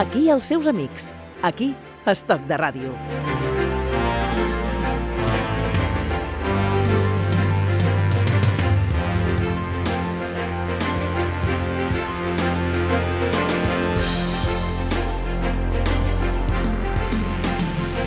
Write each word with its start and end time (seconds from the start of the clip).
Aquí 0.00 0.30
els 0.32 0.46
seus 0.48 0.64
amics. 0.70 1.10
Aquí, 1.44 1.74
Estoc 2.08 2.46
de 2.48 2.56
Ràdio. 2.56 2.94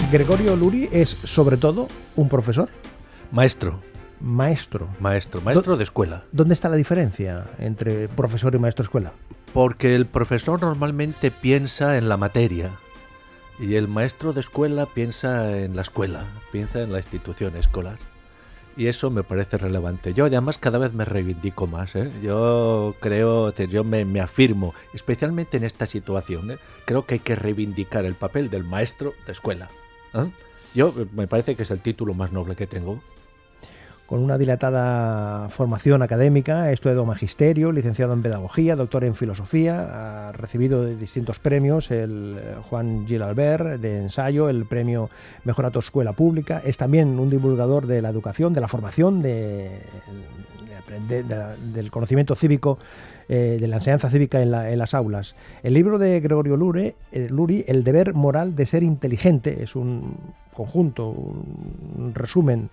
Gregorio 0.10 0.56
Luri 0.56 0.90
es 0.92 1.10
sobre 1.10 1.58
todo 1.58 1.88
un 2.16 2.28
profesor, 2.28 2.72
Maestro, 3.32 3.80
maestro. 4.20 4.88
maestro, 5.00 5.42
maestro 5.42 5.78
de 5.78 5.84
escuela. 5.84 6.24
¿Dónde 6.32 6.54
está 6.54 6.70
la 6.70 6.76
diferencia 6.76 7.46
entre 7.60 8.08
profesor 8.08 8.56
y 8.56 8.60
maestro 8.60 8.84
de 8.84 8.88
escuela? 8.88 9.12
Porque 9.54 9.96
el 9.96 10.06
profesor 10.06 10.62
normalmente 10.62 11.32
piensa 11.32 11.98
en 11.98 12.10
la 12.10 12.18
materia 12.18 12.72
y 13.60 13.76
el 13.76 13.88
maestro 13.88 14.34
de 14.34 14.42
escuela 14.42 14.88
piensa 14.88 15.58
en 15.58 15.76
la 15.76 15.84
escuela, 15.84 16.26
piensa 16.52 16.82
en 16.82 16.92
la 16.92 17.00
institución 17.00 17.56
escolar. 17.56 17.98
Y 18.76 18.88
eso 18.88 19.12
me 19.12 19.24
parece 19.24 19.60
relevante. 19.60 20.16
Yo 20.16 20.26
además 20.26 20.58
cada 20.58 20.80
vez 20.80 20.94
me 20.94 21.06
reivindico 21.06 21.68
más. 21.68 21.96
¿eh? 21.96 22.10
Yo 22.24 22.96
creo, 23.00 23.54
yo 23.54 23.84
me, 23.84 24.04
me 24.04 24.20
afirmo, 24.20 24.74
especialmente 24.94 25.58
en 25.58 25.64
esta 25.64 25.86
situación. 25.86 26.52
¿eh? 26.52 26.58
Creo 26.86 27.06
que 27.06 27.16
hay 27.16 27.20
que 27.20 27.36
reivindicar 27.36 28.06
el 28.06 28.16
papel 28.16 28.50
del 28.50 28.64
maestro 28.64 29.14
de 29.28 29.32
escuela. 29.32 29.70
¿eh? 30.16 30.26
Yo 30.74 30.94
eh, 30.98 31.06
me 31.14 31.28
parece 31.28 31.56
que 31.56 31.64
es 31.64 31.72
el 31.72 31.82
título 31.82 32.16
más 32.16 32.32
noble 32.32 32.56
que 32.56 32.66
tengo. 32.66 33.00
Con 34.14 34.22
una 34.22 34.38
dilatada 34.38 35.50
formación 35.50 36.04
académica, 36.04 36.66
ha 36.66 36.72
estudiado 36.72 37.04
magisterio, 37.04 37.72
licenciado 37.72 38.14
en 38.14 38.22
pedagogía, 38.22 38.76
doctor 38.76 39.06
en 39.06 39.16
filosofía, 39.16 40.28
ha 40.28 40.32
recibido 40.34 40.86
distintos 40.86 41.40
premios, 41.40 41.90
el 41.90 42.38
eh, 42.38 42.56
Juan 42.70 43.08
Gil 43.08 43.24
Albert 43.24 43.82
de 43.82 43.98
ensayo, 43.98 44.50
el 44.50 44.66
premio 44.66 45.10
Mejor 45.46 45.66
escuela 45.80 46.14
pública, 46.14 46.62
es 46.64 46.78
también 46.78 47.18
un 47.20 47.32
divulgador 47.32 47.88
de 47.88 48.04
la 48.04 48.10
educación, 48.10 48.54
de 48.54 48.62
la 48.62 48.68
formación, 48.68 49.24
de, 49.24 49.80
del 51.74 51.90
conocimiento 51.90 52.36
cívico, 52.36 52.78
eh, 53.28 53.58
de 53.60 53.68
la 53.68 53.78
enseñanza 53.78 54.12
cívica 54.12 54.44
en, 54.44 54.52
la- 54.52 54.70
las 54.76 54.94
aulas. 54.94 55.34
El 55.64 55.74
libro 55.74 55.98
de 55.98 56.20
Gregorio 56.20 56.56
Lure, 56.56 56.94
eh, 57.12 57.30
Luri, 57.32 57.66
El 57.68 57.84
deber 57.84 58.14
moral 58.14 58.56
de 58.56 58.68
ser 58.68 58.84
inteligente, 58.84 59.64
es 59.64 59.76
un 59.76 60.18
conjunto, 60.54 61.10
un 61.10 62.12
resumen 62.14 62.70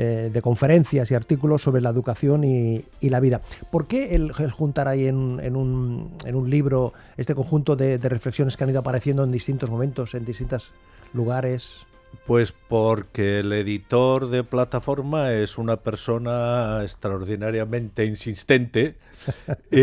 eh, 0.00 0.30
de 0.32 0.42
conferencias 0.42 1.10
y 1.10 1.16
artículos 1.16 1.60
sobre 1.60 1.82
la 1.82 1.90
educación 1.90 2.44
y, 2.44 2.84
la 3.00 3.18
vida. 3.18 3.40
¿Por 3.72 3.88
qué 3.88 4.14
el, 4.14 4.30
el 4.38 4.52
juntar 4.52 4.86
ahí 4.86 5.08
en, 5.08 5.40
en 5.42 5.56
un, 5.56 6.12
en 6.24 6.36
un 6.36 6.48
libro 6.48 6.92
este 7.16 7.34
conjunto 7.34 7.74
de, 7.74 7.98
de 7.98 8.08
reflexiones 8.08 8.56
que 8.56 8.62
han 8.62 8.70
ido 8.70 8.78
apareciendo 8.78 9.24
en 9.24 9.32
distintos 9.32 9.68
momentos, 9.68 10.14
en 10.14 10.24
distintos 10.24 10.70
lugares? 11.14 11.87
Pues 12.26 12.52
porque 12.52 13.40
el 13.40 13.52
editor 13.54 14.28
de 14.28 14.44
plataforma 14.44 15.32
es 15.32 15.56
una 15.56 15.78
persona 15.78 16.80
extraordinariamente 16.82 18.04
insistente 18.04 18.96
y, 19.70 19.78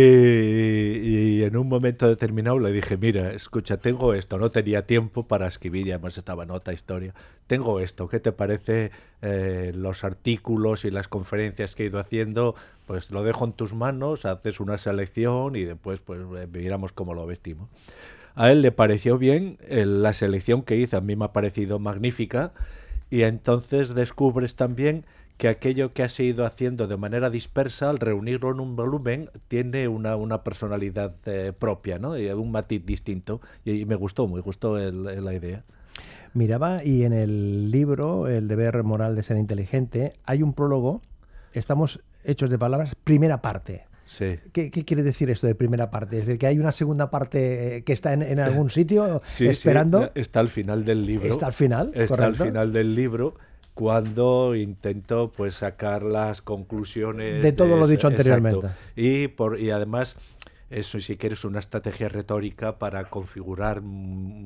y 1.35 1.43
en 1.43 1.57
un 1.57 1.67
momento 1.67 2.07
determinado 2.07 2.59
le 2.59 2.71
dije, 2.71 2.97
mira, 2.97 3.31
escucha, 3.33 3.77
tengo 3.77 4.13
esto, 4.13 4.37
no 4.37 4.49
tenía 4.49 4.85
tiempo 4.85 5.27
para 5.27 5.47
escribir 5.47 5.87
y 5.87 5.91
además 5.91 6.17
estaba 6.17 6.43
en 6.43 6.51
otra 6.51 6.73
historia. 6.73 7.13
Tengo 7.47 7.79
esto, 7.79 8.07
¿qué 8.07 8.19
te 8.19 8.31
parece 8.31 8.91
eh, 9.21 9.71
los 9.75 10.03
artículos 10.03 10.85
y 10.85 10.91
las 10.91 11.07
conferencias 11.07 11.75
que 11.75 11.83
he 11.83 11.85
ido 11.87 11.99
haciendo? 11.99 12.55
Pues 12.85 13.11
lo 13.11 13.23
dejo 13.23 13.45
en 13.45 13.53
tus 13.53 13.73
manos, 13.73 14.25
haces 14.25 14.59
una 14.59 14.77
selección 14.77 15.55
y 15.55 15.63
después 15.63 15.99
pues 15.99 16.21
eh, 16.37 16.47
miramos 16.51 16.91
cómo 16.91 17.13
lo 17.13 17.25
vestimos. 17.25 17.69
A 18.35 18.51
él 18.51 18.61
le 18.61 18.71
pareció 18.71 19.17
bien, 19.17 19.57
la 19.69 20.13
selección 20.13 20.61
que 20.61 20.75
hizo 20.75 20.97
a 20.97 21.01
mí 21.01 21.15
me 21.15 21.25
ha 21.25 21.33
parecido 21.33 21.79
magnífica 21.79 22.51
y 23.09 23.23
entonces 23.23 23.95
descubres 23.95 24.55
también 24.55 25.05
que 25.37 25.47
aquello 25.47 25.93
que 25.93 26.03
has 26.03 26.19
ido 26.19 26.45
haciendo 26.45 26.87
de 26.87 26.97
manera 26.97 27.29
dispersa, 27.29 27.89
al 27.89 27.99
reunirlo 27.99 28.51
en 28.51 28.59
un 28.59 28.75
volumen, 28.75 29.29
tiene 29.47 29.87
una, 29.87 30.15
una 30.15 30.43
personalidad 30.43 31.15
eh, 31.25 31.51
propia, 31.57 31.99
¿no? 31.99 32.17
Y 32.17 32.29
un 32.29 32.51
matiz 32.51 32.85
distinto. 32.85 33.41
Y, 33.65 33.85
me 33.85 33.95
gustó, 33.95 34.27
me 34.27 34.39
gustó 34.39 34.77
la 34.77 35.33
idea. 35.33 35.63
Miraba 36.33 36.83
y 36.83 37.03
en 37.03 37.13
el 37.13 37.71
libro, 37.71 38.27
El 38.27 38.47
deber 38.47 38.83
moral 38.83 39.15
de 39.15 39.23
ser 39.23 39.37
inteligente, 39.37 40.13
hay 40.25 40.41
un 40.41 40.53
prólogo, 40.53 41.01
estamos 41.53 42.01
hechos 42.23 42.49
de 42.49 42.57
palabras, 42.57 42.95
primera 43.03 43.41
parte. 43.41 43.85
Sí. 44.05 44.37
¿Qué, 44.53 44.69
qué 44.71 44.85
quiere 44.85 45.01
decir 45.03 45.29
esto 45.31 45.47
de 45.47 45.55
primera 45.55 45.89
parte? 45.91 46.19
Es 46.19 46.25
decir, 46.25 46.39
que 46.39 46.47
hay 46.47 46.59
una 46.59 46.71
segunda 46.71 47.09
parte 47.09 47.77
eh, 47.77 47.83
que 47.83 47.91
está 47.93 48.13
en, 48.13 48.21
en 48.21 48.39
algún 48.39 48.69
sitio 48.69 49.19
Sí, 49.23 49.45
sí, 49.45 49.47
esperando. 49.47 50.11
está 50.15 50.39
al 50.39 50.49
final 50.49 50.85
del 50.85 51.05
libro. 51.05 51.27
Está 51.27 51.47
al 51.47 51.53
final, 51.53 51.91
Está 51.95 52.15
correcto. 52.15 52.43
al 52.43 52.49
final 52.49 52.71
del 52.71 52.95
libro 52.95 53.35
cuando 53.73 54.55
intento 54.55 55.31
pues 55.35 55.55
sacar 55.55 56.01
las 56.03 56.41
conclusiones 56.41 57.43
De 57.43 57.51
todo 57.51 57.75
lo 57.77 57.87
dicho 57.87 58.07
anteriormente. 58.07 58.67
exacto. 58.67 58.81
Y 58.95 59.27
por 59.27 59.59
y 59.59 59.71
además 59.71 60.15
eso 60.69 60.99
si 60.99 61.17
quieres 61.17 61.43
una 61.45 61.59
estrategia 61.59 62.07
retórica 62.09 62.79
para 62.79 63.09
configurar 63.09 63.81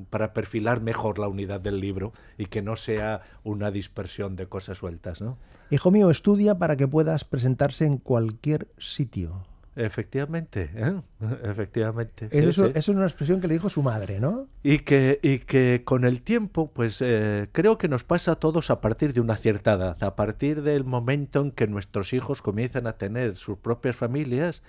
para 0.09 0.34
perfilar 0.34 0.81
mejor 0.81 1.20
la 1.20 1.28
unidad 1.28 1.62
del 1.62 1.80
libro 1.80 2.12
y 2.38 2.47
que 2.47 2.62
no 2.62 2.76
sea 2.76 3.22
una 3.44 3.72
dispersión 3.72 4.36
de 4.36 4.47
cosas 4.47 4.78
sueltas, 4.80 5.22
¿no? 5.22 5.38
Hijo 5.70 5.91
mío, 5.91 6.09
estudia 6.09 6.56
para 6.58 6.76
que 6.76 6.88
puedas 6.88 7.24
presentarse 7.24 7.86
en 7.86 7.97
cualquier 7.97 8.68
sitio. 8.80 9.44
Efectivamente, 9.79 10.69
¿eh? 10.75 11.01
efectivamente. 11.44 12.28
sí, 12.29 12.38
Eso, 12.38 12.66
sí. 12.66 12.72
eso 12.75 12.91
es 12.91 12.97
una 12.97 13.06
expresión 13.06 13.40
que 13.40 13.47
le 13.47 13.53
dijo 13.53 13.69
su 13.69 13.81
madre, 13.81 14.19
¿no? 14.19 14.47
Y 14.62 14.79
que, 14.79 15.19
y 15.23 15.40
que 15.40 15.84
con 15.85 16.03
el 16.03 16.22
tiempo, 16.22 16.69
pues 16.73 17.01
eh, 17.01 17.47
creo 17.53 17.78
que 17.78 17.88
nos 17.88 18.03
pasa 18.03 18.34
a 18.34 18.35
todos 18.35 18.69
a 18.72 18.81
partir 18.81 19.13
de 19.13 19.22
una 19.22 19.38
cierta 19.38 19.73
edad, 19.73 20.03
a 20.03 20.16
partir 20.16 20.63
del 20.63 20.84
momento 20.84 21.41
en 21.41 21.51
que 21.51 21.67
nuestros 21.67 22.12
hijos 22.12 22.41
comienzan 22.41 22.88
a 22.88 22.94
tener 22.94 23.38
sus 23.38 23.57
propias 23.57 23.95
familias 23.95 24.62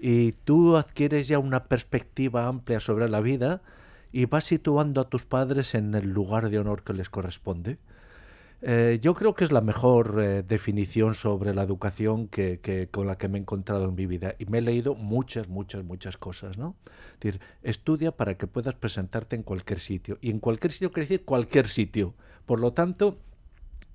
y 0.00 0.32
tú 0.32 0.76
adquieres 0.76 1.28
ya 1.28 1.38
una 1.38 1.64
perspectiva 1.64 2.48
amplia 2.48 2.80
sobre 2.80 3.08
la 3.08 3.20
vida 3.20 3.62
y 4.10 4.26
vas 4.26 4.44
situando 4.44 5.00
a 5.00 5.08
tus 5.08 5.26
padres 5.26 5.74
en 5.74 5.94
el 5.94 6.10
lugar 6.10 6.50
de 6.50 6.58
honor 6.58 6.82
que 6.82 6.92
les 6.92 7.08
corresponde. 7.08 7.78
Eh, 8.62 8.98
yo 9.02 9.14
creo 9.14 9.34
que 9.34 9.44
es 9.44 9.52
la 9.52 9.60
mejor 9.60 10.18
eh, 10.20 10.42
definición 10.42 11.14
sobre 11.14 11.54
la 11.54 11.62
educación 11.62 12.26
que, 12.28 12.88
con 12.90 13.06
la 13.06 13.18
que 13.18 13.28
me 13.28 13.38
he 13.38 13.40
encontrado 13.42 13.88
en 13.88 13.94
mi 13.94 14.06
vida. 14.06 14.34
Y 14.38 14.46
me 14.46 14.58
he 14.58 14.62
leído 14.62 14.94
muchas, 14.94 15.48
muchas, 15.48 15.84
muchas 15.84 16.16
cosas, 16.16 16.56
¿no? 16.56 16.74
Es 17.14 17.20
decir, 17.20 17.40
estudia 17.62 18.12
para 18.12 18.36
que 18.36 18.46
puedas 18.46 18.74
presentarte 18.74 19.36
en 19.36 19.42
cualquier 19.42 19.80
sitio. 19.80 20.18
Y 20.20 20.30
en 20.30 20.40
cualquier 20.40 20.72
sitio 20.72 20.90
quiere 20.90 21.08
decir 21.08 21.24
cualquier 21.24 21.68
sitio. 21.68 22.14
Por 22.46 22.60
lo 22.60 22.72
tanto, 22.72 23.18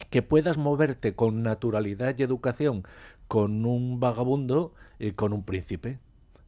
que 0.09 0.21
puedas 0.21 0.57
moverte 0.57 1.15
con 1.15 1.43
naturalidad 1.43 2.15
y 2.17 2.23
educación 2.23 2.83
con 3.27 3.65
un 3.65 3.99
vagabundo 3.99 4.73
y 4.99 5.11
con 5.11 5.33
un 5.33 5.43
príncipe. 5.43 5.99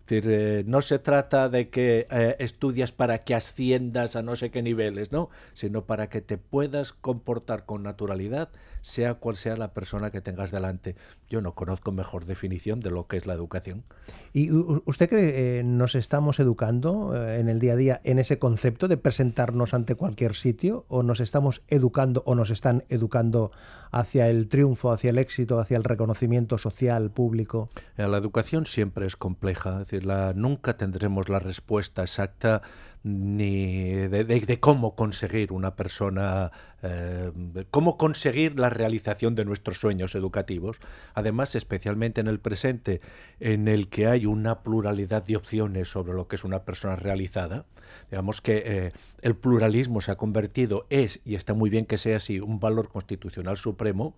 Es 0.03 0.09
decir, 0.09 0.29
eh, 0.29 0.63
no 0.67 0.81
se 0.81 0.99
trata 0.99 1.47
de 1.47 1.69
que 1.69 2.07
eh, 2.11 2.35
estudias 2.39 2.91
para 2.91 3.19
que 3.19 3.35
asciendas 3.35 4.17
a 4.17 4.21
no 4.21 4.35
sé 4.35 4.51
qué 4.51 4.61
niveles, 4.61 5.13
¿no? 5.13 5.29
Sino 5.53 5.85
para 5.85 6.09
que 6.09 6.19
te 6.19 6.37
puedas 6.37 6.91
comportar 6.91 7.65
con 7.65 7.83
naturalidad, 7.83 8.49
sea 8.81 9.13
cual 9.13 9.37
sea 9.37 9.55
la 9.55 9.73
persona 9.73 10.11
que 10.11 10.19
tengas 10.19 10.51
delante. 10.51 10.97
Yo 11.29 11.39
no 11.39 11.55
conozco 11.55 11.93
mejor 11.93 12.25
definición 12.25 12.81
de 12.81 12.91
lo 12.91 13.07
que 13.07 13.15
es 13.15 13.25
la 13.25 13.33
educación. 13.33 13.85
¿Y 14.33 14.51
usted 14.51 15.07
cree 15.07 15.31
que 15.31 15.63
nos 15.63 15.95
estamos 15.95 16.37
educando 16.41 17.15
eh, 17.15 17.39
en 17.39 17.47
el 17.47 17.59
día 17.59 17.73
a 17.73 17.77
día 17.77 18.01
en 18.03 18.19
ese 18.19 18.39
concepto 18.39 18.89
de 18.89 18.97
presentarnos 18.97 19.73
ante 19.73 19.95
cualquier 19.95 20.35
sitio? 20.35 20.85
¿O 20.89 21.01
nos 21.03 21.21
estamos 21.21 21.61
educando 21.69 22.23
o 22.25 22.35
nos 22.35 22.49
están 22.49 22.83
educando 22.89 23.51
hacia 23.91 24.27
el 24.27 24.49
triunfo, 24.49 24.91
hacia 24.91 25.11
el 25.11 25.17
éxito, 25.17 25.59
hacia 25.59 25.77
el 25.77 25.85
reconocimiento 25.85 26.57
social, 26.57 27.09
público? 27.09 27.69
Eh, 27.97 28.05
La 28.05 28.17
educación 28.17 28.65
siempre 28.65 29.05
es 29.05 29.15
compleja, 29.15 29.83
es 29.83 29.92
nunca 30.35 30.77
tendremos 30.77 31.29
la 31.29 31.39
respuesta 31.39 32.03
exacta 32.03 32.61
ni 33.03 33.91
de, 33.93 34.59
cómo 34.61 34.95
conseguir 34.95 35.51
una 35.51 35.75
persona, 35.75 36.51
eh, 36.81 37.31
cómo 37.69 37.97
conseguir 37.97 38.57
la 38.57 38.69
realización 38.69 39.35
de 39.35 39.43
nuestros 39.43 39.77
sueños 39.77 40.15
educativos. 40.15 40.79
Además, 41.13 41.55
especialmente 41.55 42.21
en 42.21 42.27
el 42.27 42.39
presente, 42.39 43.01
en 43.41 43.67
el 43.67 43.89
que 43.89 44.07
hay 44.07 44.25
una 44.25 44.63
pluralidad 44.63 45.23
de 45.23 45.35
opciones 45.35 45.89
sobre 45.89 46.13
lo 46.13 46.29
que 46.29 46.37
es 46.37 46.45
una 46.45 46.63
persona 46.63 46.95
realizada. 46.95 47.65
Digamos 48.09 48.39
que 48.39 48.63
eh, 48.65 48.91
el 49.21 49.35
pluralismo 49.35 49.99
se 49.99 50.11
ha 50.11 50.15
convertido, 50.15 50.85
es, 50.89 51.19
y 51.25 51.35
está 51.35 51.53
muy 51.53 51.69
bien 51.69 51.85
que 51.85 51.97
sea 51.97 52.17
así, 52.17 52.39
un 52.39 52.61
valor 52.61 52.87
constitucional 52.87 53.57
supremo, 53.57 54.15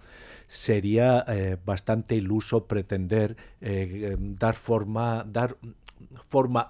sería 0.48 1.26
eh, 1.28 1.58
bastante 1.66 2.16
iluso 2.16 2.66
pretender 2.66 3.36
dar 3.60 4.54
forma, 4.54 5.26
dar 5.28 5.58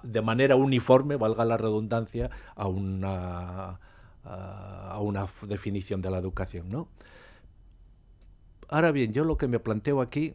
de 0.02 0.22
manera 0.22 0.56
uniforme, 0.56 1.16
valga 1.16 1.44
la 1.44 1.56
redundancia, 1.56 2.30
a 2.54 2.68
una, 2.68 3.80
a 4.24 4.98
una 5.00 5.26
definición 5.42 6.02
de 6.02 6.10
la 6.10 6.18
educación, 6.18 6.68
¿no? 6.68 6.88
Ahora 8.68 8.90
bien, 8.90 9.12
yo 9.12 9.24
lo 9.24 9.36
que 9.36 9.46
me 9.46 9.60
planteo 9.60 10.00
aquí 10.00 10.34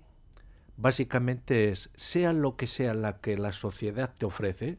básicamente 0.77 1.69
es, 1.69 1.89
sea 1.95 2.33
lo 2.33 2.55
que 2.55 2.67
sea 2.67 2.93
la 2.93 3.17
que 3.17 3.37
la 3.37 3.51
sociedad 3.51 4.13
te 4.17 4.25
ofrece, 4.25 4.77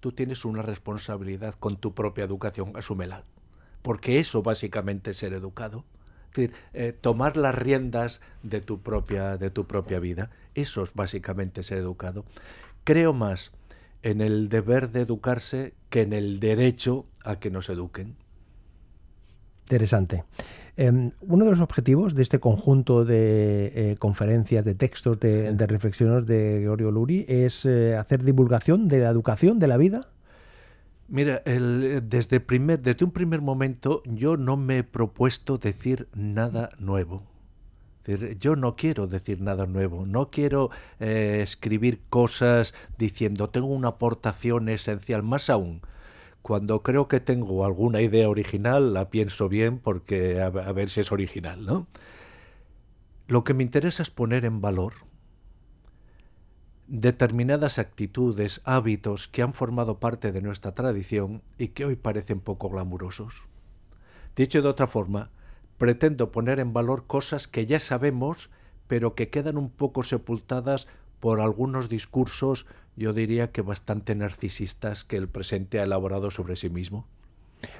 tú 0.00 0.12
tienes 0.12 0.44
una 0.44 0.62
responsabilidad 0.62 1.54
con 1.54 1.76
tu 1.76 1.94
propia 1.94 2.24
educación, 2.24 2.72
asúmela. 2.74 3.24
Porque 3.82 4.18
eso 4.18 4.42
básicamente 4.42 5.12
es 5.12 5.18
ser 5.18 5.34
educado. 5.34 5.84
Es 6.30 6.36
decir, 6.36 6.54
eh, 6.72 6.92
tomar 6.92 7.36
las 7.36 7.54
riendas 7.54 8.20
de 8.42 8.60
tu, 8.60 8.80
propia, 8.80 9.36
de 9.36 9.50
tu 9.50 9.66
propia 9.66 10.00
vida. 10.00 10.30
Eso 10.54 10.82
es 10.82 10.92
básicamente 10.94 11.62
ser 11.62 11.78
educado. 11.78 12.24
Creo 12.84 13.12
más 13.12 13.52
en 14.02 14.20
el 14.20 14.48
deber 14.48 14.90
de 14.90 15.00
educarse 15.00 15.74
que 15.88 16.02
en 16.02 16.12
el 16.12 16.38
derecho 16.38 17.06
a 17.24 17.36
que 17.36 17.50
nos 17.50 17.70
eduquen. 17.70 18.16
Interesante. 19.64 20.24
Em, 20.76 21.12
uno 21.22 21.44
de 21.46 21.52
los 21.52 21.60
objetivos 21.60 22.14
de 22.14 22.22
este 22.22 22.40
conjunto 22.40 23.04
de 23.04 23.72
eh, 23.74 23.96
conferencias, 23.98 24.64
de 24.64 24.74
textos, 24.74 25.18
de, 25.20 25.54
reflexiones 25.66 26.26
de 26.26 26.56
Gregorio 26.60 26.90
Luri 26.90 27.24
es 27.28 27.64
eh, 27.64 27.96
hacer 27.96 28.22
divulgación 28.24 28.88
de 28.88 28.98
la 28.98 29.08
educación, 29.08 29.58
de 29.58 29.68
la 29.68 29.78
vida. 29.78 30.08
Mira, 31.08 31.42
desde, 31.44 32.40
primer, 32.40 32.80
desde 32.80 33.04
un 33.04 33.12
primer 33.12 33.40
momento 33.40 34.02
yo 34.04 34.36
no 34.36 34.56
me 34.56 34.78
he 34.78 34.84
propuesto 34.84 35.58
decir 35.58 36.08
nada 36.14 36.70
nuevo. 36.78 37.22
Yo 38.38 38.56
no 38.56 38.76
quiero 38.76 39.06
decir 39.06 39.40
nada 39.40 39.66
nuevo, 39.66 40.04
no 40.04 40.30
quiero 40.30 40.70
eh, 41.00 41.40
escribir 41.42 42.00
cosas 42.10 42.74
diciendo 42.98 43.48
tengo 43.48 43.68
una 43.68 43.88
aportación 43.88 44.68
esencial, 44.68 45.22
más 45.22 45.48
aún 45.48 45.80
cuando 46.44 46.82
creo 46.82 47.08
que 47.08 47.20
tengo 47.20 47.64
alguna 47.64 48.02
idea 48.02 48.28
original, 48.28 48.92
la 48.92 49.08
pienso 49.08 49.48
bien 49.48 49.78
porque 49.78 50.42
a, 50.42 50.50
ver 50.50 50.90
si 50.90 51.00
es 51.00 51.10
original, 51.10 51.64
¿no? 51.64 51.86
Lo 53.28 53.44
que 53.44 53.54
me 53.54 53.62
interesa 53.62 54.02
es 54.02 54.10
poner 54.10 54.44
en 54.44 54.60
valor 54.60 54.92
determinadas 56.86 57.78
actitudes, 57.78 58.60
hábitos 58.64 59.26
que 59.26 59.40
han 59.40 59.54
formado 59.54 60.00
parte 60.00 60.32
de 60.32 60.42
nuestra 60.42 60.74
tradición 60.74 61.40
y 61.56 61.68
que 61.68 61.86
hoy 61.86 61.96
parecen 61.96 62.40
poco 62.40 62.68
glamurosos. 62.68 63.36
Dicho 64.36 64.60
de 64.60 64.68
otra 64.68 64.86
forma, 64.86 65.30
pretendo 65.78 66.30
poner 66.30 66.60
en 66.60 66.72
valor 66.72 67.04
cosas 67.06 67.48
que 67.48 67.66
ya 67.66 67.80
sabemos, 67.80 68.50
pero 68.86 69.14
que 69.14 69.30
quedan 69.30 69.56
un 69.56 69.70
poco 69.70 70.02
sepultadas 70.02 70.86
por 71.20 71.40
algunos 71.40 71.88
discursos 71.88 72.66
yo 72.96 73.12
diría 73.12 73.50
que 73.50 73.62
bastante 73.62 74.14
narcisistas 74.14 75.04
que 75.04 75.16
el 75.16 75.28
presente 75.28 75.80
ha 75.80 75.84
elaborado 75.84 76.30
sobre 76.30 76.56
sí 76.56 76.70
mismo. 76.70 77.06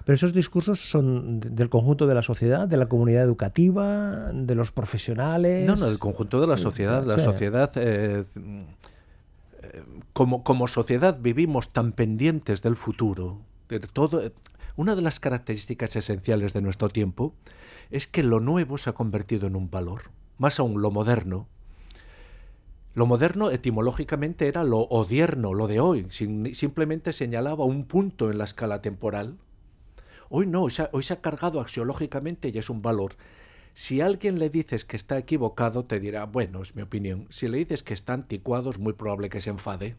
Pero 0.04 0.14
esos 0.14 0.32
discursos 0.32 0.80
son 0.80 1.40
del 1.40 1.68
conjunto 1.68 2.06
de 2.06 2.14
la 2.14 2.22
sociedad, 2.22 2.66
de 2.66 2.78
la 2.78 2.86
comunidad 2.86 3.22
educativa, 3.22 4.30
de 4.32 4.54
los 4.54 4.72
profesionales. 4.72 5.66
No, 5.66 5.76
no, 5.76 5.86
del 5.86 5.98
conjunto 5.98 6.40
de 6.40 6.46
la 6.46 6.56
sociedad. 6.56 7.04
La 7.04 7.18
sociedad, 7.18 7.70
eh, 7.76 8.24
como, 10.14 10.42
como 10.42 10.68
sociedad, 10.68 11.18
vivimos 11.20 11.70
tan 11.70 11.92
pendientes 11.92 12.62
del 12.62 12.76
futuro. 12.76 13.40
Todo, 13.92 14.32
una 14.76 14.94
de 14.94 15.02
las 15.02 15.20
características 15.20 15.96
esenciales 15.96 16.52
de 16.52 16.62
nuestro 16.62 16.88
tiempo 16.88 17.34
es 17.90 18.06
que 18.06 18.22
lo 18.22 18.40
nuevo 18.40 18.78
se 18.78 18.90
ha 18.90 18.94
convertido 18.94 19.46
en 19.46 19.56
un 19.56 19.70
valor. 19.70 20.10
Más 20.38 20.58
aún, 20.58 20.82
lo 20.82 20.90
moderno 20.90 21.46
lo 22.94 23.06
moderno 23.06 23.50
etimológicamente 23.50 24.46
era 24.46 24.62
lo 24.62 24.82
odierno, 24.82 25.52
lo 25.52 25.66
de 25.66 25.80
hoy, 25.80 26.06
simplemente 26.10 27.12
señalaba 27.12 27.64
un 27.64 27.86
punto 27.86 28.30
en 28.30 28.38
la 28.38 28.44
escala 28.44 28.82
temporal. 28.82 29.36
Hoy 30.30 30.46
no, 30.46 30.62
hoy 30.62 30.70
se, 31.02 31.12
ha, 31.12 31.20
cargado 31.20 31.60
axiológicamente 31.60 32.52
y 32.54 32.58
es 32.58 32.70
un 32.70 32.82
valor. 32.82 33.16
Si 33.76 34.00
alguien 34.00 34.38
le 34.38 34.50
dices 34.50 34.84
que 34.84 34.96
está 34.96 35.18
equivocado, 35.18 35.84
te 35.84 35.98
dirá, 35.98 36.26
bueno, 36.26 36.62
es 36.62 36.76
mi 36.76 36.82
opinión. 36.82 37.26
Si 37.30 37.48
le 37.48 37.58
dices 37.58 37.82
que 37.82 37.92
está 37.92 38.12
anticuado, 38.12 38.70
es 38.70 38.78
muy 38.78 38.92
probable 38.92 39.28
que 39.28 39.40
se 39.40 39.50
enfade. 39.50 39.96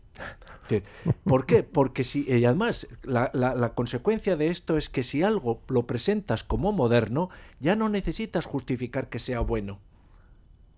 ¿Por 1.26 1.46
qué? 1.46 1.62
Porque 1.62 2.06
si, 2.06 2.26
y 2.26 2.46
además, 2.46 2.88
la, 3.04 3.30
la 3.34 3.74
consecuencia 3.74 4.38
de 4.38 4.48
esto 4.48 4.78
es 4.78 4.90
que 4.90 5.04
si 5.04 5.24
algo 5.24 5.62
lo 5.68 5.86
presentas 5.86 6.46
como 6.46 6.72
moderno, 6.72 7.30
ya 7.60 7.76
no 7.76 7.90
necesitas 7.90 8.46
justificar 8.46 9.10
que 9.10 9.20
sea 9.20 9.42
bueno. 9.42 9.82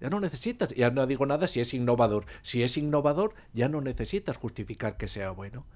Ya 0.01 0.09
no 0.09 0.19
necesitas, 0.19 0.71
ya 0.71 0.89
no 0.89 1.05
digo 1.05 1.27
nada 1.27 1.45
si 1.45 1.59
es 1.59 1.75
innovador. 1.75 2.25
Si 2.41 2.63
es 2.63 2.77
innovador, 2.77 3.35
ya 3.53 3.69
no 3.69 3.79
necesitas 3.79 4.37
justificar 4.37 4.97
que 4.97 5.07
sea 5.07 5.29
bueno. 5.29 5.67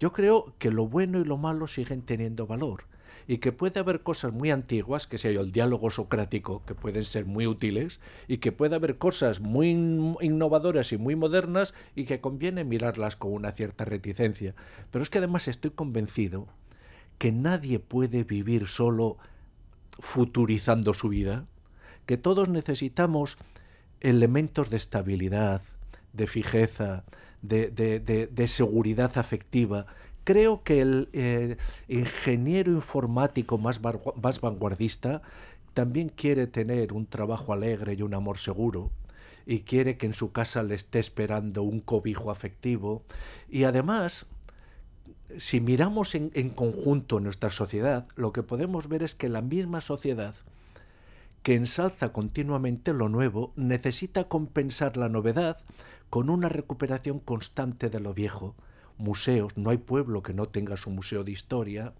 Yo 0.00 0.12
creo 0.12 0.52
que 0.58 0.72
lo 0.72 0.88
bueno 0.88 1.20
y 1.20 1.24
lo 1.24 1.36
malo 1.36 1.68
siguen 1.68 2.02
teniendo 2.02 2.48
valor 2.48 2.89
y 3.26 3.38
que 3.38 3.52
puede 3.52 3.80
haber 3.80 4.02
cosas 4.02 4.32
muy 4.32 4.50
antiguas, 4.50 5.06
que 5.06 5.18
sea 5.18 5.30
el 5.30 5.52
diálogo 5.52 5.90
socrático, 5.90 6.62
que 6.66 6.74
pueden 6.74 7.04
ser 7.04 7.26
muy 7.26 7.46
útiles, 7.46 8.00
y 8.28 8.38
que 8.38 8.52
puede 8.52 8.74
haber 8.76 8.98
cosas 8.98 9.40
muy 9.40 9.70
innovadoras 9.70 10.92
y 10.92 10.98
muy 10.98 11.16
modernas 11.16 11.74
y 11.94 12.04
que 12.04 12.20
conviene 12.20 12.64
mirarlas 12.64 13.16
con 13.16 13.32
una 13.32 13.52
cierta 13.52 13.84
reticencia. 13.84 14.54
Pero 14.90 15.02
es 15.02 15.10
que 15.10 15.18
además 15.18 15.48
estoy 15.48 15.70
convencido 15.70 16.46
que 17.18 17.32
nadie 17.32 17.78
puede 17.78 18.24
vivir 18.24 18.66
solo 18.66 19.18
futurizando 19.98 20.94
su 20.94 21.08
vida 21.08 21.46
que 22.10 22.16
todos 22.16 22.48
necesitamos 22.48 23.38
elementos 24.00 24.68
de 24.68 24.78
estabilidad, 24.78 25.62
de 26.12 26.26
fijeza, 26.26 27.04
de, 27.40 28.44
seguridad 28.48 29.16
afectiva. 29.16 29.86
Creo 30.24 30.62
que 30.62 30.80
el 30.80 31.08
eh, 31.12 31.56
ingeniero 31.88 32.72
informático 32.72 33.58
más, 33.58 33.80
más 34.20 34.40
vanguardista 34.40 35.22
también 35.74 36.08
quiere 36.08 36.46
tener 36.46 36.92
un 36.92 37.06
trabajo 37.06 37.52
alegre 37.52 37.94
y 37.94 38.02
un 38.02 38.14
amor 38.14 38.38
seguro 38.38 38.90
y 39.46 39.60
quiere 39.60 39.96
que 39.96 40.06
en 40.06 40.14
su 40.14 40.32
casa 40.32 40.62
le 40.62 40.74
esté 40.74 40.98
esperando 40.98 41.62
un 41.62 41.80
cobijo 41.80 42.30
afectivo. 42.30 43.02
Y 43.48 43.64
además, 43.64 44.26
si 45.38 45.60
miramos 45.60 46.14
en, 46.14 46.30
en 46.34 46.50
conjunto 46.50 47.20
nuestra 47.20 47.50
sociedad, 47.50 48.06
lo 48.16 48.32
que 48.32 48.42
podemos 48.42 48.88
ver 48.88 49.02
es 49.02 49.14
que 49.14 49.28
la 49.28 49.42
misma 49.42 49.80
sociedad 49.80 50.34
que 51.42 51.54
ensalza 51.54 52.12
continuamente 52.12 52.92
lo 52.92 53.08
nuevo, 53.08 53.52
necesita 53.56 54.24
compensar 54.24 54.96
la 54.96 55.08
novedad 55.08 55.58
con 56.10 56.28
una 56.28 56.48
recuperación 56.48 57.18
constante 57.18 57.88
de 57.88 58.00
lo 58.00 58.12
viejo. 58.12 58.54
Museos, 59.00 59.56
no 59.56 59.70
hay 59.70 59.78
pueblo 59.78 60.22
que 60.22 60.34
no 60.34 60.46
tenga 60.46 60.76
su 60.76 60.90
museo 60.90 61.24
de 61.24 61.32
historia, 61.32 61.92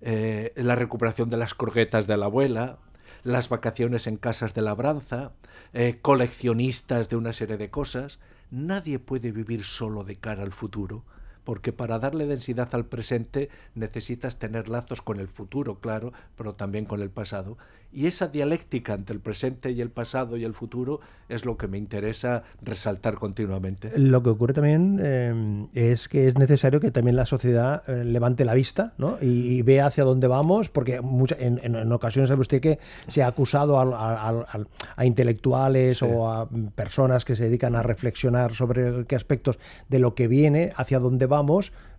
eh, 0.00 0.52
la 0.56 0.76
recuperación 0.76 1.28
de 1.30 1.36
las 1.36 1.54
croquetas 1.54 2.06
de 2.06 2.16
la 2.16 2.26
abuela, 2.26 2.78
las 3.24 3.48
vacaciones 3.48 4.06
en 4.06 4.16
casas 4.16 4.54
de 4.54 4.62
labranza, 4.62 5.32
eh, 5.72 5.98
coleccionistas 6.00 7.08
de 7.08 7.16
una 7.16 7.32
serie 7.32 7.56
de 7.56 7.70
cosas. 7.70 8.20
Nadie 8.50 8.98
puede 8.98 9.32
vivir 9.32 9.64
solo 9.64 10.04
de 10.04 10.16
cara 10.16 10.44
al 10.44 10.52
futuro 10.52 11.04
porque 11.48 11.72
para 11.72 11.98
darle 11.98 12.26
densidad 12.26 12.68
al 12.72 12.84
presente 12.84 13.48
necesitas 13.74 14.38
tener 14.38 14.68
lazos 14.68 15.00
con 15.00 15.18
el 15.18 15.28
futuro, 15.28 15.76
claro, 15.76 16.12
pero 16.36 16.52
también 16.52 16.84
con 16.84 17.00
el 17.00 17.08
pasado. 17.08 17.56
Y 17.90 18.06
esa 18.06 18.28
dialéctica 18.28 18.92
entre 18.92 19.14
el 19.14 19.20
presente 19.22 19.70
y 19.70 19.80
el 19.80 19.88
pasado 19.88 20.36
y 20.36 20.44
el 20.44 20.52
futuro 20.52 21.00
es 21.30 21.46
lo 21.46 21.56
que 21.56 21.66
me 21.66 21.78
interesa 21.78 22.42
resaltar 22.60 23.14
continuamente. 23.14 23.98
Lo 23.98 24.22
que 24.22 24.28
ocurre 24.28 24.52
también 24.52 25.00
eh, 25.02 25.68
es 25.72 26.06
que 26.10 26.28
es 26.28 26.34
necesario 26.36 26.80
que 26.80 26.90
también 26.90 27.16
la 27.16 27.24
sociedad 27.24 27.82
eh, 27.88 28.04
levante 28.04 28.44
la 28.44 28.52
vista 28.52 28.92
¿no? 28.98 29.16
y, 29.22 29.62
vea 29.62 29.86
hacia 29.86 30.04
dónde 30.04 30.26
vamos, 30.26 30.68
porque 30.68 30.96
en, 30.96 31.92
ocasiones 31.92 32.28
sabe 32.28 32.42
usted 32.42 32.60
que 32.60 32.78
se 33.06 33.22
ha 33.22 33.26
acusado 33.26 33.78
a, 33.78 35.02
intelectuales 35.02 36.02
o 36.02 36.30
a 36.30 36.46
personas 36.74 37.24
que 37.24 37.36
se 37.36 37.44
dedican 37.44 37.74
a 37.74 37.82
reflexionar 37.82 38.52
sobre 38.52 39.06
qué 39.06 39.16
aspectos 39.16 39.58
de 39.88 39.98
lo 39.98 40.14
que 40.14 40.28
viene, 40.28 40.72
hacia 40.76 40.98
dónde 40.98 41.24
va 41.24 41.37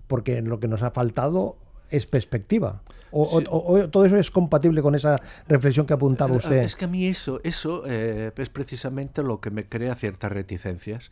porque 0.07 0.41
lo 0.41 0.59
que 0.59 0.67
nos 0.67 0.83
ha 0.83 0.91
faltado 0.91 1.57
es 1.89 2.05
perspectiva. 2.05 2.81
O, 3.11 3.41
todo 3.89 4.05
eso 4.05 4.17
es 4.17 4.29
compatible 4.29 4.81
con 4.81 4.93
esa 4.93 5.19
reflexión 5.47 5.85
que 5.85 5.93
apuntaba 5.93 6.33
eh, 6.33 6.37
usted. 6.37 6.57
Es 6.63 6.75
que 6.75 6.85
a 6.85 6.87
mí 6.87 7.07
eso, 7.07 7.39
eso 7.43 7.83
eh, 7.87 8.31
es 8.35 8.49
precisamente 8.49 9.23
lo 9.23 9.39
que 9.41 9.49
me 9.49 9.65
crea 9.65 9.95
ciertas 9.95 10.31
reticencias. 10.31 11.09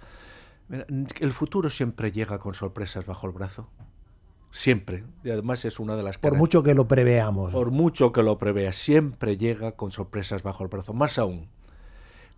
El 0.70 1.32
futuro 1.32 1.70
siempre 1.70 2.12
llega 2.12 2.40
con 2.40 2.54
sorpresas 2.54 3.06
bajo 3.06 3.26
el 3.26 3.34
brazo. 3.34 3.70
Siempre. 4.52 5.04
Y 5.24 5.30
además 5.30 5.66
es 5.66 5.80
una 5.80 5.96
de 5.96 6.04
las 6.04 6.18
Por 6.18 6.36
mucho 6.36 6.64
que 6.64 6.74
lo 6.74 6.88
preveamos. 6.88 7.52
Por 7.52 7.72
mucho 7.72 8.12
que 8.12 8.24
lo 8.24 8.38
prevea, 8.38 8.74
siempre 8.74 9.38
llega 9.38 9.74
con 9.74 9.92
sorpresas 9.92 10.44
bajo 10.44 10.64
el 10.64 10.70
brazo. 10.70 10.94
Más 10.94 11.18
aún, 11.20 11.48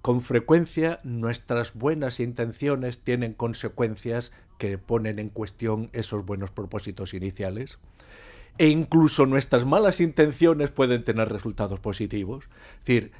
con 0.01 0.22
frecuencia 0.22 1.00
nuestras 1.03 1.74
buenas 1.74 2.20
intenciones 2.20 3.00
tienen 3.00 3.34
consecuencias 3.34 4.32
que 4.58 4.77
ponen 4.77 5.20
en 5.20 5.29
cuestión 5.29 5.89
esos 5.94 6.25
buenos 6.25 6.51
propósitos 6.51 7.13
iniciales. 7.13 7.79
E 8.58 8.70
incluso 8.70 9.25
nuestras 9.25 9.65
malas 9.65 10.01
intenciones 10.01 10.72
pueden 10.72 11.03
tener 11.03 11.29
resultados 11.29 11.79
positivos. 11.79 12.46
Es 12.79 12.86
decir, 12.86 13.12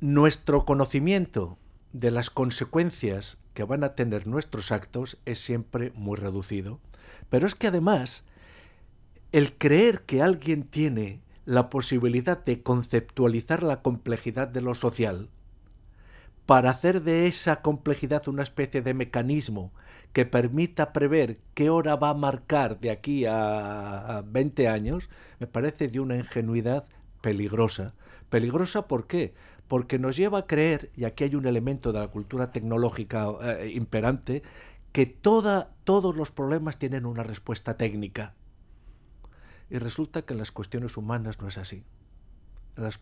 nuestro 0.00 0.64
conocimiento 0.64 1.58
de 1.92 2.10
las 2.10 2.30
consecuencias 2.30 3.38
que 3.54 3.64
van 3.64 3.84
a 3.84 3.94
tener 3.94 4.26
nuestros 4.26 4.72
actos 4.72 5.18
es 5.26 5.40
siempre 5.40 5.92
muy 5.94 6.16
reducido. 6.16 6.80
Pero 7.28 7.46
es 7.46 7.54
que 7.54 7.66
además, 7.66 8.24
el 9.32 9.52
creer 9.54 10.02
que 10.02 10.22
alguien 10.22 10.64
tiene 10.64 11.20
la 11.44 11.68
posibilidad 11.70 12.44
de 12.44 12.62
conceptualizar 12.62 13.62
la 13.62 13.82
complejidad 13.82 14.48
de 14.48 14.60
lo 14.60 14.74
social 14.74 15.28
para 16.50 16.70
hacer 16.70 17.04
de 17.04 17.28
esa 17.28 17.62
complejidad 17.62 18.26
una 18.26 18.42
especie 18.42 18.82
de 18.82 18.92
mecanismo 18.92 19.70
que 20.12 20.26
permita 20.26 20.92
prever 20.92 21.38
qué 21.54 21.70
hora 21.70 21.94
va 21.94 22.10
a 22.10 22.14
marcar 22.14 22.80
de 22.80 22.90
aquí 22.90 23.24
a, 23.24 24.24
20 24.26 24.66
años, 24.66 25.08
me 25.38 25.46
parece 25.46 25.86
de 25.86 26.00
una 26.00 26.16
ingenuidad 26.16 26.86
peligrosa. 27.20 27.94
¿Peligrosa 28.30 28.88
por 28.88 29.06
qué? 29.06 29.32
Porque 29.68 30.00
nos 30.00 30.16
lleva 30.16 30.40
a 30.40 30.46
creer, 30.48 30.90
y 30.96 31.04
aquí 31.04 31.22
hay 31.22 31.36
un 31.36 31.46
elemento 31.46 31.92
de 31.92 32.00
la 32.00 32.08
cultura 32.08 32.50
tecnológica 32.50 33.28
eh, 33.42 33.70
imperante, 33.72 34.42
que 34.90 35.06
todos 35.06 36.16
los 36.16 36.32
problemas 36.32 36.80
tienen 36.80 37.06
una 37.06 37.22
respuesta 37.22 37.76
técnica. 37.76 38.34
Y 39.70 39.78
resulta 39.78 40.22
que 40.22 40.32
en 40.32 40.40
las 40.40 40.50
cuestiones 40.50 40.96
humanas 40.96 41.40
no 41.40 41.46
es 41.46 41.58
así. 41.58 41.84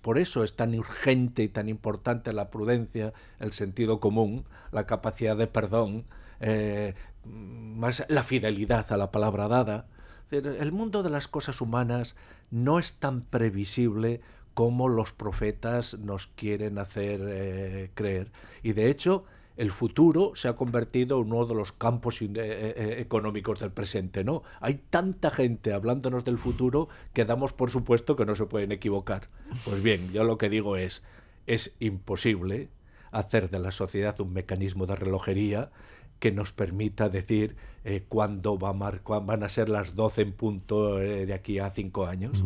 Por 0.00 0.18
eso 0.18 0.42
es 0.42 0.56
tan 0.56 0.78
urgente 0.78 1.42
y 1.42 1.48
tan 1.48 1.68
importante 1.68 2.32
la 2.32 2.50
prudencia, 2.50 3.12
el 3.40 3.52
sentido 3.52 4.00
común, 4.00 4.44
la 4.72 4.86
capacidad 4.86 5.36
de 5.36 5.46
perdón, 5.46 6.04
eh, 6.40 6.94
más 7.24 8.04
la 8.08 8.22
fidelidad 8.22 8.90
a 8.92 8.96
la 8.96 9.10
palabra 9.10 9.48
dada. 9.48 9.86
El 10.30 10.72
mundo 10.72 11.02
de 11.02 11.10
las 11.10 11.28
cosas 11.28 11.60
humanas 11.60 12.16
no 12.50 12.78
es 12.78 12.94
tan 12.94 13.22
previsible 13.22 14.20
como 14.54 14.88
los 14.88 15.12
profetas 15.12 15.98
nos 15.98 16.26
quieren 16.26 16.78
hacer 16.78 17.20
eh, 17.24 17.90
creer. 17.94 18.32
Y 18.62 18.72
de 18.72 18.90
hecho, 18.90 19.24
el 19.58 19.72
futuro 19.72 20.32
se 20.36 20.46
ha 20.46 20.54
convertido 20.54 21.20
en 21.20 21.32
uno 21.32 21.44
de 21.44 21.54
los 21.54 21.72
campos 21.72 22.22
eh, 22.22 22.28
eh, 22.36 22.96
económicos 23.00 23.58
del 23.58 23.72
presente, 23.72 24.22
¿no? 24.22 24.44
Hay 24.60 24.80
tanta 24.88 25.30
gente 25.30 25.72
hablándonos 25.72 26.24
del 26.24 26.38
futuro 26.38 26.88
que 27.12 27.24
damos 27.24 27.52
por 27.52 27.68
supuesto 27.70 28.14
que 28.14 28.24
no 28.24 28.36
se 28.36 28.46
pueden 28.46 28.70
equivocar. 28.70 29.28
Pues 29.64 29.82
bien, 29.82 30.12
yo 30.12 30.22
lo 30.22 30.38
que 30.38 30.48
digo 30.48 30.76
es, 30.76 31.02
es 31.48 31.74
imposible 31.80 32.68
hacer 33.10 33.50
de 33.50 33.58
la 33.58 33.72
sociedad 33.72 34.20
un 34.20 34.32
mecanismo 34.32 34.86
de 34.86 34.94
relojería 34.94 35.70
que 36.18 36.32
nos 36.32 36.52
permita 36.52 37.08
decir 37.08 37.56
eh, 37.84 38.04
cuándo 38.08 38.58
va 38.58 38.72
van 38.72 39.42
a 39.42 39.48
ser 39.48 39.68
las 39.68 39.94
12 39.94 40.22
en 40.22 40.32
punto 40.32 41.00
eh, 41.00 41.26
de 41.26 41.32
aquí 41.32 41.58
a 41.58 41.70
cinco 41.70 42.06
años. 42.06 42.44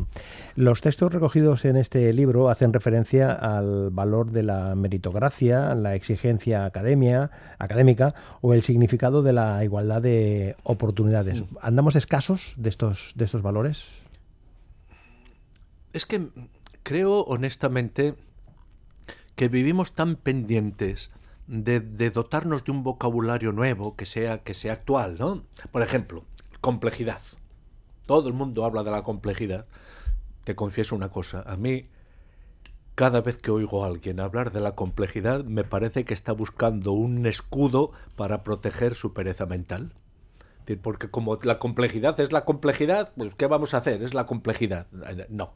Los 0.54 0.80
textos 0.82 1.12
recogidos 1.12 1.64
en 1.64 1.76
este 1.76 2.12
libro 2.12 2.48
hacen 2.48 2.72
referencia 2.72 3.32
al 3.32 3.90
valor 3.90 4.30
de 4.30 4.42
la 4.42 4.74
meritocracia, 4.74 5.74
la 5.74 5.94
exigencia 5.94 6.64
academia, 6.64 7.30
académica 7.58 8.14
o 8.40 8.54
el 8.54 8.62
significado 8.62 9.22
de 9.22 9.32
la 9.32 9.64
igualdad 9.64 10.02
de 10.02 10.54
oportunidades. 10.62 11.42
¿Andamos 11.60 11.96
escasos 11.96 12.52
de 12.56 12.68
estos, 12.68 13.12
de 13.14 13.24
estos 13.24 13.42
valores? 13.42 13.86
Es 15.92 16.06
que 16.06 16.28
creo 16.82 17.22
honestamente 17.22 18.14
que 19.34 19.48
vivimos 19.48 19.92
tan 19.92 20.16
pendientes 20.16 21.10
de, 21.52 22.10
dotarnos 22.10 22.64
de 22.64 22.72
un 22.72 22.82
vocabulario 22.82 23.52
nuevo 23.52 23.94
que 23.94 24.06
sea, 24.06 24.38
que 24.38 24.54
sea 24.54 24.72
actual, 24.72 25.16
¿no? 25.18 25.42
Por 25.70 25.82
ejemplo, 25.82 26.24
complejidad. 26.62 27.20
Todo 28.06 28.28
el 28.28 28.34
mundo 28.34 28.64
habla 28.64 28.82
de 28.82 28.90
la 28.90 29.02
complejidad. 29.02 29.66
Te 30.44 30.56
confieso 30.56 30.96
una 30.96 31.10
cosa, 31.10 31.44
a 31.46 31.56
mí 31.56 31.82
cada 32.94 33.20
vez 33.20 33.38
que 33.38 33.50
oigo 33.50 33.84
a 33.84 33.86
alguien 33.86 34.20
hablar 34.20 34.52
de 34.52 34.60
la 34.60 34.74
complejidad 34.74 35.44
me 35.44 35.64
parece 35.64 36.04
que 36.04 36.14
está 36.14 36.32
buscando 36.32 36.92
un 36.92 37.26
escudo 37.26 37.92
para 38.16 38.44
proteger 38.44 38.94
su 38.94 39.12
pereza 39.12 39.46
mental. 39.46 39.92
Porque 40.80 41.10
como 41.10 41.38
la 41.42 41.58
complejidad 41.58 42.18
es 42.20 42.32
la 42.32 42.44
complejidad, 42.44 43.12
pues 43.16 43.34
¿qué 43.34 43.46
vamos 43.46 43.74
a 43.74 43.78
hacer? 43.78 44.02
Es 44.02 44.14
la 44.14 44.26
complejidad. 44.26 44.86
No, 45.28 45.52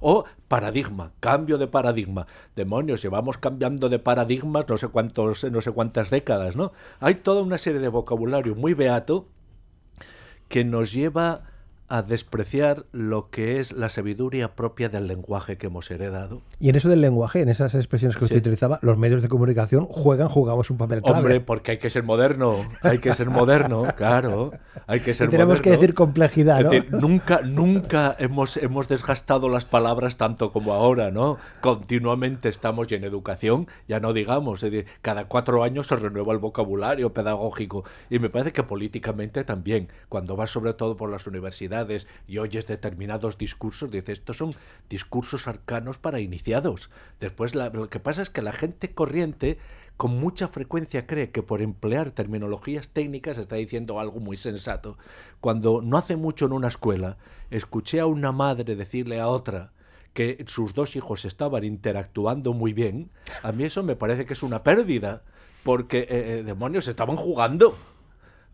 O 0.00 0.24
paradigma, 0.48 1.12
cambio 1.20 1.58
de 1.58 1.66
paradigma. 1.66 2.26
Demonios, 2.54 3.02
llevamos 3.02 3.38
cambiando 3.38 3.88
de 3.88 3.98
paradigmas 3.98 4.66
no 4.68 4.76
sé 4.76 4.88
cuántos, 4.88 5.44
no 5.44 5.60
sé 5.60 5.72
cuántas 5.72 6.10
décadas, 6.10 6.54
¿no? 6.54 6.72
Hay 7.00 7.16
toda 7.16 7.42
una 7.42 7.58
serie 7.58 7.80
de 7.80 7.88
vocabulario 7.88 8.54
muy 8.54 8.74
beato 8.74 9.28
que 10.48 10.64
nos 10.64 10.92
lleva 10.92 11.42
a 11.88 12.02
despreciar 12.02 12.84
lo 12.92 13.30
que 13.30 13.60
es 13.60 13.72
la 13.72 13.88
sabiduría 13.88 14.54
propia 14.54 14.88
del 14.88 15.06
lenguaje 15.06 15.56
que 15.56 15.66
hemos 15.66 15.90
heredado. 15.90 16.42
Y 16.58 16.68
en 16.68 16.76
eso 16.76 16.88
del 16.88 17.00
lenguaje, 17.00 17.40
en 17.40 17.48
esas 17.48 17.74
expresiones 17.74 18.16
que 18.16 18.24
usted 18.24 18.38
utilizaba, 18.38 18.78
los 18.82 18.98
medios 18.98 19.22
de 19.22 19.28
comunicación 19.28 19.86
juegan, 19.86 20.28
jugamos 20.28 20.70
un 20.70 20.78
papel 20.78 21.02
clave. 21.02 21.18
Hombre, 21.18 21.40
porque 21.40 21.72
hay 21.72 21.78
que 21.78 21.90
ser 21.90 22.02
moderno, 22.02 22.56
hay 22.82 22.98
que 22.98 23.14
ser 23.14 23.30
moderno, 23.30 23.84
claro, 23.96 24.52
hay 24.86 25.00
que 25.00 25.14
ser 25.14 25.28
y 25.28 25.30
tenemos 25.30 25.60
que 25.60 25.70
decir 25.70 25.94
complejidad, 25.94 26.60
¿no? 26.62 26.98
nunca, 26.98 27.42
nunca 27.42 28.16
hemos, 28.18 28.56
hemos 28.56 28.88
desgastado 28.88 29.48
las 29.48 29.64
palabras 29.64 30.16
tanto 30.16 30.52
como 30.52 30.72
ahora, 30.72 31.10
¿no? 31.10 31.38
Continuamente 31.60 32.48
estamos 32.48 32.90
y 32.90 32.94
en 32.94 33.04
educación, 33.04 33.68
ya 33.88 34.00
no 34.00 34.12
digamos, 34.12 34.62
es 34.62 34.72
decir, 34.72 34.86
cada 35.02 35.26
cuatro 35.26 35.62
años 35.62 35.86
se 35.86 35.96
renueva 35.96 36.32
el 36.32 36.38
vocabulario 36.38 37.12
pedagógico 37.12 37.84
y 38.10 38.18
me 38.18 38.30
parece 38.30 38.52
que 38.52 38.62
políticamente 38.62 39.44
también, 39.44 39.88
cuando 40.08 40.36
vas 40.36 40.50
sobre 40.50 40.72
todo 40.72 40.96
por 40.96 41.10
las 41.10 41.26
universidades, 41.26 41.75
y 42.26 42.38
oyes 42.38 42.66
determinados 42.66 43.38
discursos, 43.38 43.90
dices, 43.90 44.20
estos 44.20 44.36
son 44.36 44.54
discursos 44.88 45.46
arcanos 45.48 45.98
para 45.98 46.20
iniciados. 46.20 46.90
Después 47.20 47.54
lo 47.54 47.88
que 47.90 48.00
pasa 48.00 48.22
es 48.22 48.30
que 48.30 48.42
la 48.42 48.52
gente 48.52 48.92
corriente 48.92 49.58
con 49.96 50.18
mucha 50.18 50.48
frecuencia 50.48 51.06
cree 51.06 51.30
que 51.30 51.42
por 51.42 51.62
emplear 51.62 52.10
terminologías 52.10 52.88
técnicas 52.88 53.38
está 53.38 53.56
diciendo 53.56 53.98
algo 53.98 54.20
muy 54.20 54.36
sensato. 54.36 54.98
Cuando 55.40 55.80
no 55.80 55.96
hace 55.96 56.16
mucho 56.16 56.46
en 56.46 56.52
una 56.52 56.68
escuela 56.68 57.16
escuché 57.50 58.00
a 58.00 58.06
una 58.06 58.32
madre 58.32 58.76
decirle 58.76 59.20
a 59.20 59.28
otra 59.28 59.72
que 60.12 60.44
sus 60.46 60.74
dos 60.74 60.96
hijos 60.96 61.24
estaban 61.24 61.64
interactuando 61.64 62.52
muy 62.54 62.72
bien, 62.72 63.10
a 63.42 63.52
mí 63.52 63.64
eso 63.64 63.82
me 63.82 63.96
parece 63.96 64.24
que 64.24 64.32
es 64.32 64.42
una 64.42 64.62
pérdida, 64.62 65.22
porque 65.62 65.98
eh, 65.98 66.06
eh, 66.10 66.42
demonios 66.42 66.88
estaban 66.88 67.16
jugando. 67.16 67.76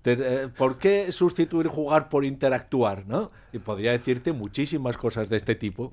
Eh, 0.04 0.49
¿Por 0.56 0.78
qué 0.78 1.12
sustituir 1.12 1.68
jugar 1.68 2.09
por 2.09 2.25
interactuar? 2.25 3.06
¿no? 3.06 3.30
Y 3.52 3.59
podría 3.59 3.92
decirte 3.92 4.32
muchísimas 4.32 4.97
cosas 4.97 5.28
de 5.28 5.37
este 5.37 5.54
tipo. 5.54 5.92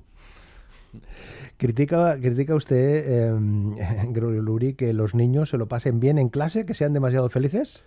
Critica, 1.56 2.18
critica 2.20 2.54
usted, 2.54 3.04
eh, 3.06 4.10
Luri, 4.12 4.74
que 4.74 4.92
los 4.92 5.14
niños 5.14 5.50
se 5.50 5.58
lo 5.58 5.66
pasen 5.66 6.00
bien 6.00 6.18
en 6.18 6.28
clase, 6.28 6.66
que 6.66 6.74
sean 6.74 6.92
demasiado 6.92 7.28
felices. 7.28 7.84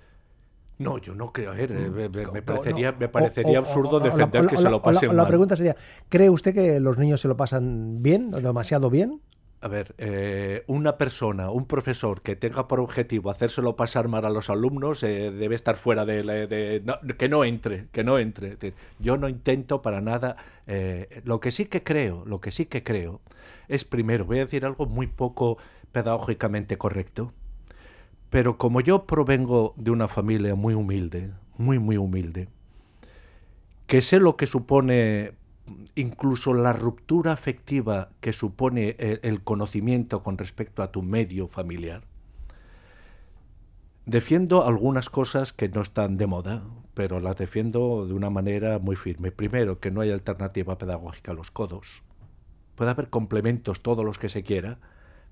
No, 0.79 0.97
yo 0.97 1.13
no 1.13 1.31
creo. 1.31 1.53
Me, 1.53 2.41
parecería, 2.41 2.91
me 2.93 3.07
parecería 3.07 3.59
absurdo 3.59 3.99
defender 3.99 4.47
que 4.47 4.57
se 4.57 4.69
lo 4.69 4.81
pasen 4.81 5.09
mal. 5.09 5.17
La 5.17 5.27
pregunta 5.27 5.55
sería, 5.55 5.75
¿cree 6.09 6.29
usted 6.29 6.53
que 6.53 6.79
los 6.79 6.97
niños 6.97 7.21
se 7.21 7.27
lo 7.27 7.37
pasan 7.37 8.01
bien 8.01 8.33
o 8.33 8.41
demasiado 8.41 8.89
bien? 8.89 9.21
A 9.63 9.69
ver, 9.69 9.95
eh, 9.97 10.65
una 10.67 10.97
persona, 10.97 11.49
un 11.49 11.65
profesor 11.65 12.21
que 12.21 12.35
tenga 12.35 12.67
por 12.67 12.81
objetivo 12.81 13.29
hacérselo 13.29 13.77
pasar 13.77 14.09
mal 14.09 14.25
a 14.25 14.29
los 14.29 14.49
alumnos 14.49 15.01
eh, 15.03 15.31
debe 15.31 15.55
estar 15.55 15.77
fuera 15.77 16.03
de, 16.03 16.83
que 17.17 17.29
no 17.29 17.45
entre, 17.45 17.87
que 17.93 18.03
no 18.03 18.19
entre. 18.19 18.57
Yo 18.99 19.15
no 19.15 19.29
intento 19.29 19.81
para 19.81 20.01
nada. 20.01 20.35
Eh, 20.67 21.21
lo 21.23 21.39
que 21.39 21.49
sí 21.51 21.67
que 21.67 21.81
creo, 21.81 22.25
lo 22.25 22.41
que 22.41 22.51
sí 22.51 22.65
que 22.65 22.83
creo 22.83 23.21
es 23.69 23.85
primero, 23.85 24.25
voy 24.25 24.39
a 24.39 24.45
decir 24.45 24.65
algo 24.65 24.85
muy 24.85 25.07
poco 25.07 25.57
pedagógicamente 25.93 26.77
correcto, 26.77 27.31
pero 28.29 28.57
como 28.57 28.81
yo 28.81 29.05
provengo 29.05 29.75
de 29.77 29.91
una 29.91 30.09
familia 30.09 30.55
muy 30.55 30.73
humilde, 30.73 31.31
muy 31.57 31.79
muy 31.79 31.95
humilde, 31.95 32.49
que 33.87 34.01
sé 34.01 34.19
lo 34.19 34.35
que 34.35 34.45
supone 34.45 35.31
incluso 35.95 36.53
la 36.53 36.73
ruptura 36.73 37.31
afectiva 37.31 38.09
que 38.19 38.33
supone 38.33 38.95
el, 38.99 39.43
conocimiento 39.43 40.21
con 40.21 40.37
respecto 40.37 40.83
a 40.83 40.91
tu 40.91 41.01
medio 41.01 41.47
familiar. 41.47 42.03
Defiendo 44.05 44.65
algunas 44.65 45.09
cosas 45.09 45.53
que 45.53 45.69
no 45.69 45.81
están 45.81 46.17
de 46.17 46.27
moda, 46.27 46.63
pero 46.93 47.19
las 47.19 47.37
defiendo 47.37 48.05
de 48.05 48.13
una 48.13 48.29
manera 48.29 48.77
muy 48.79 48.95
firme. 48.95 49.31
Primero, 49.31 49.79
que 49.79 49.91
no 49.91 50.01
hay 50.01 50.11
alternativa 50.11 50.77
pedagógica 50.77 51.31
a 51.31 51.35
los 51.35 51.51
codos. 51.51 52.03
Puede 52.75 52.91
haber 52.91 53.09
complementos 53.09 53.81
todos 53.81 54.03
los 54.03 54.19
que 54.19 54.29
se 54.29 54.43
quiera, 54.43 54.79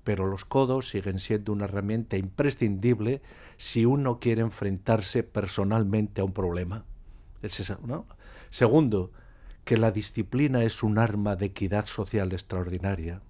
pero 0.04 0.26
los 0.26 0.44
codos 0.44 0.88
siguen 0.88 1.18
siendo 1.18 1.52
una 1.52 1.66
herramienta 1.66 2.16
imprescindible 2.16 3.20
si 3.58 3.84
uno 3.84 4.18
quiere 4.18 4.40
enfrentarse 4.40 5.22
personalmente 5.22 6.20
a 6.20 6.24
un 6.24 6.32
problema. 6.32 6.84
Segundo, 8.50 9.12
que 9.64 9.76
la 9.76 9.90
disciplina 9.90 10.64
es 10.64 10.82
un 10.82 10.98
arma 10.98 11.36
de 11.36 11.46
equidad 11.46 11.86
social 11.86 12.32
extraordinaria, 12.32 13.20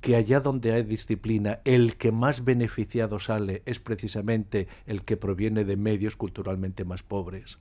que 0.00 0.16
allá 0.16 0.40
donde 0.40 0.72
hay 0.72 0.82
disciplina, 0.82 1.60
el 1.64 1.96
que 1.96 2.10
más 2.10 2.44
beneficiado 2.44 3.18
sale 3.18 3.62
es 3.66 3.80
precisamente 3.80 4.66
el 4.86 5.04
que 5.04 5.16
proviene 5.16 5.64
de 5.64 5.76
medios 5.76 6.16
culturalmente 6.16 6.84
más 6.84 7.02
pobres. 7.02 7.58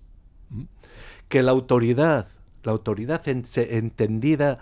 Que 1.27 1.43
la 1.43 1.51
autoridad, 1.51 2.27
la 2.63 2.71
autoridad 2.71 3.27
entendida 3.27 4.59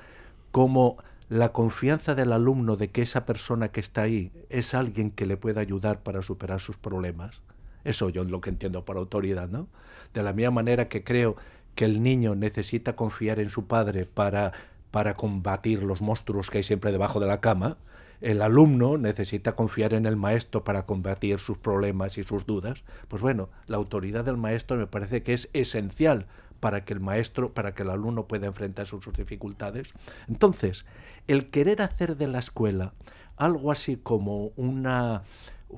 como 0.51 0.97
la 1.29 1.51
confianza 1.51 2.15
del 2.15 2.31
alumno 2.31 2.77
de 2.77 2.89
que 2.89 3.01
esa 3.01 3.25
persona 3.25 3.69
que 3.69 3.79
está 3.79 4.01
ahí 4.03 4.31
es 4.49 4.73
alguien 4.73 5.11
que 5.11 5.25
le 5.25 5.37
pueda 5.37 5.61
ayudar 5.61 6.01
para 6.01 6.21
superar 6.21 6.59
sus 6.59 6.77
problemas. 6.77 7.41
Eso 7.83 8.09
yo 8.09 8.23
lo 8.23 8.41
que 8.41 8.49
entiendo 8.49 8.85
por 8.85 8.97
autoridad, 8.97 9.49
¿no? 9.49 9.67
De 10.13 10.23
la 10.23 10.33
misma 10.33 10.51
manera 10.51 10.89
que 10.89 11.03
creo 11.03 11.37
que 11.77 11.85
el 11.85 12.01
niño 12.01 12.33
necesita 12.33 12.95
confiar 12.95 13.39
en 13.39 13.49
su 13.49 13.67
padre 13.67 14.05
para, 14.05 14.51
para 14.89 15.13
combatir 15.13 15.83
los 15.83 16.01
monstruos 16.01 16.49
que 16.49 16.57
hay 16.57 16.63
siempre 16.63 16.91
debajo 16.91 17.19
de 17.19 17.27
la 17.27 17.39
cama, 17.39 17.77
el 18.19 18.41
alumno 18.41 18.97
necesita 18.97 19.55
confiar 19.55 19.93
en 19.93 20.07
el 20.07 20.15
maestro 20.15 20.63
para 20.63 20.87
combatir 20.87 21.37
sus 21.39 21.59
problemas 21.59 22.17
y 22.17 22.23
sus 22.23 22.47
dudas, 22.47 22.83
pues 23.09 23.21
bueno, 23.21 23.49
la 23.67 23.77
autoridad 23.77 24.25
del 24.25 24.37
maestro 24.37 24.75
me 24.75 24.87
parece 24.87 25.21
que 25.21 25.33
es 25.33 25.51
esencial 25.53 26.25
para 26.59 26.83
que 26.83 26.93
el 26.93 26.99
maestro, 26.99 27.53
para 27.53 27.75
que 27.75 27.83
el 27.83 27.91
alumno 27.91 28.27
pueda 28.27 28.47
enfrentar 28.47 28.87
sus, 28.87 29.05
dificultades. 29.15 29.93
Entonces, 30.27 30.83
el 31.27 31.51
querer 31.51 31.83
hacer 31.83 32.17
de 32.17 32.25
la 32.25 32.39
escuela 32.39 32.93
algo 33.35 33.71
así 33.71 33.97
como 33.97 34.51
una, 34.55 35.21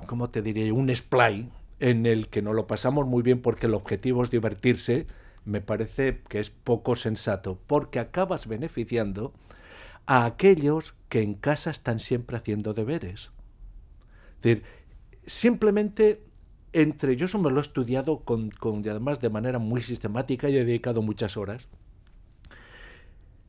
¿cómo 0.06 0.30
te? 0.30 0.72
Un 0.72 0.96
splay 0.96 1.50
en 1.82 2.06
el 2.06 2.30
que 2.30 2.42
no 2.42 2.54
lo 2.54 2.68
pasamos 2.68 3.06
muy 3.06 3.22
bien 3.22 3.42
porque 3.42 3.66
el 3.68 3.74
objetivo 3.74 4.24
es 4.24 4.30
divertirse, 4.30 5.08
me 5.46 5.62
parece 5.62 6.22
que 6.28 6.40
es 6.40 6.50
poco 6.50 6.96
sensato, 6.96 7.60
porque 7.68 8.00
acabas 8.00 8.48
beneficiando 8.48 9.34
a 10.06 10.26
aquellos 10.26 10.96
que 11.08 11.22
en 11.22 11.34
casa 11.34 11.72
están 11.72 12.00
siempre 12.00 12.38
haciendo 12.38 12.74
deberes. 12.74 13.32
Es 14.38 14.42
decir, 14.42 14.64
simplemente 15.26 16.24
entre, 16.74 17.16
yo 17.16 17.26
eso 17.26 17.40
me 17.40 17.52
lo 17.52 17.58
he 17.58 17.62
estudiado 17.62 18.20
con, 18.20 18.52
con, 18.52 18.86
y 18.86 18.90
además 18.90 19.20
de 19.20 19.30
manera 19.30 19.60
muy 19.60 19.82
sistemática 19.82 20.50
y 20.50 20.58
he 20.58 20.66
dedicado 20.66 21.02
muchas 21.02 21.38
horas. 21.38 21.68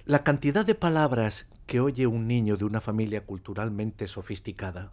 La 0.04 0.24
cantidad 0.24 0.64
de 0.64 0.74
palabras 0.74 1.46
que 1.66 1.80
oye 1.80 2.06
un 2.06 2.26
niño 2.26 2.56
de 2.56 2.64
una 2.64 2.80
familia 2.80 3.24
culturalmente 3.24 4.08
sofisticada, 4.08 4.92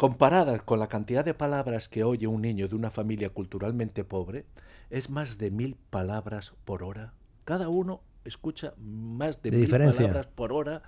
comparada 0.00 0.60
con 0.60 0.78
la 0.78 0.88
cantidad 0.88 1.26
de 1.26 1.34
palabras 1.34 1.90
que 1.90 2.04
oye 2.04 2.26
un 2.26 2.40
niño 2.40 2.68
de 2.68 2.74
una 2.74 2.90
familia 2.90 3.28
culturalmente 3.28 4.02
pobre, 4.02 4.46
es 4.88 5.10
más 5.10 5.36
de 5.36 5.50
mil 5.50 5.76
palabras 5.90 6.54
por 6.64 6.82
hora. 6.82 7.12
Cada 7.44 7.68
uno 7.68 8.00
escucha 8.24 8.72
más 8.78 9.42
de, 9.42 9.50
mil 9.50 9.68
palabras 9.68 10.26
por 10.26 10.54
hora 10.54 10.82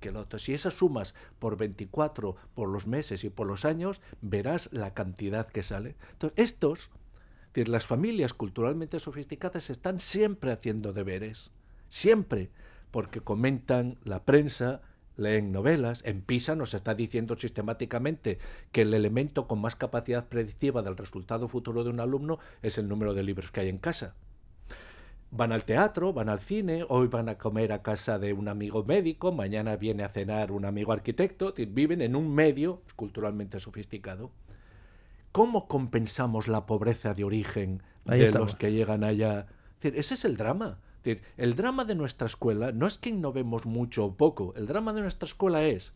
que 0.00 0.10
el 0.10 0.18
otro. 0.18 0.38
Si 0.38 0.52
esas 0.52 0.74
sumas 0.74 1.14
por 1.38 1.56
24, 1.56 2.36
por 2.54 2.68
los 2.68 2.86
meses 2.86 3.24
y 3.24 3.30
por 3.30 3.46
los 3.46 3.64
años, 3.64 4.02
verás 4.20 4.68
la 4.70 4.92
cantidad 4.92 5.46
que 5.46 5.62
sale. 5.62 5.96
Entonces, 6.12 6.38
estos, 6.38 6.90
las 7.54 7.86
familias 7.86 8.34
culturalmente 8.34 9.00
sofisticadas 9.00 9.70
están 9.70 9.98
siempre 9.98 10.52
haciendo 10.52 10.92
deberes, 10.92 11.52
siempre, 11.88 12.50
porque 12.90 13.22
comentan 13.22 13.96
la 14.04 14.24
prensa, 14.26 14.82
leen 15.18 15.52
novelas. 15.52 16.02
En 16.06 16.22
PISA 16.22 16.54
nos 16.54 16.72
está 16.72 16.94
diciendo 16.94 17.36
sistemáticamente 17.36 18.38
que 18.72 18.82
el 18.82 18.94
elemento 18.94 19.46
con 19.46 19.60
más 19.60 19.76
capacidad 19.76 20.28
predictiva 20.28 20.80
del 20.80 20.96
resultado 20.96 21.48
futuro 21.48 21.84
de 21.84 21.90
un 21.90 22.00
alumno 22.00 22.38
es 22.62 22.78
el 22.78 22.88
número 22.88 23.12
de 23.12 23.24
libros 23.24 23.50
que 23.50 23.60
hay 23.60 23.68
en 23.68 23.78
casa 23.78 24.14
van 25.30 25.52
al 25.52 25.64
teatro, 25.64 26.12
van 26.12 26.28
al 26.28 26.40
cine, 26.40 26.84
hoy 26.88 27.08
van 27.08 27.28
a 27.28 27.36
comer 27.36 27.72
a 27.72 27.82
casa 27.82 28.18
de 28.18 28.32
un 28.32 28.48
amigo 28.48 28.84
médico, 28.84 29.32
mañana 29.32 29.76
viene 29.76 30.04
a 30.04 30.08
cenar 30.08 30.52
un 30.52 30.64
amigo 30.64 30.92
arquitecto, 30.92 31.54
viven 31.68 32.00
en 32.00 32.16
un 32.16 32.34
medio 32.34 32.82
culturalmente 32.96 33.60
sofisticado. 33.60 34.30
¿Cómo 35.32 35.68
compensamos 35.68 36.48
la 36.48 36.64
pobreza 36.64 37.14
de 37.14 37.24
origen 37.24 37.82
de 38.06 38.32
los 38.32 38.56
que 38.56 38.72
llegan 38.72 39.04
allá? 39.04 39.46
ese 39.82 40.14
es 40.14 40.24
el 40.24 40.36
drama. 40.36 40.78
El 41.04 41.54
drama 41.56 41.84
de 41.84 41.94
nuestra 41.94 42.26
escuela 42.26 42.72
no 42.72 42.86
es 42.86 42.98
que 42.98 43.10
innovemos 43.10 43.66
mucho 43.66 44.04
o 44.04 44.14
poco, 44.14 44.54
el 44.56 44.66
drama 44.66 44.92
de 44.92 45.02
nuestra 45.02 45.26
escuela 45.26 45.64
es 45.64 45.92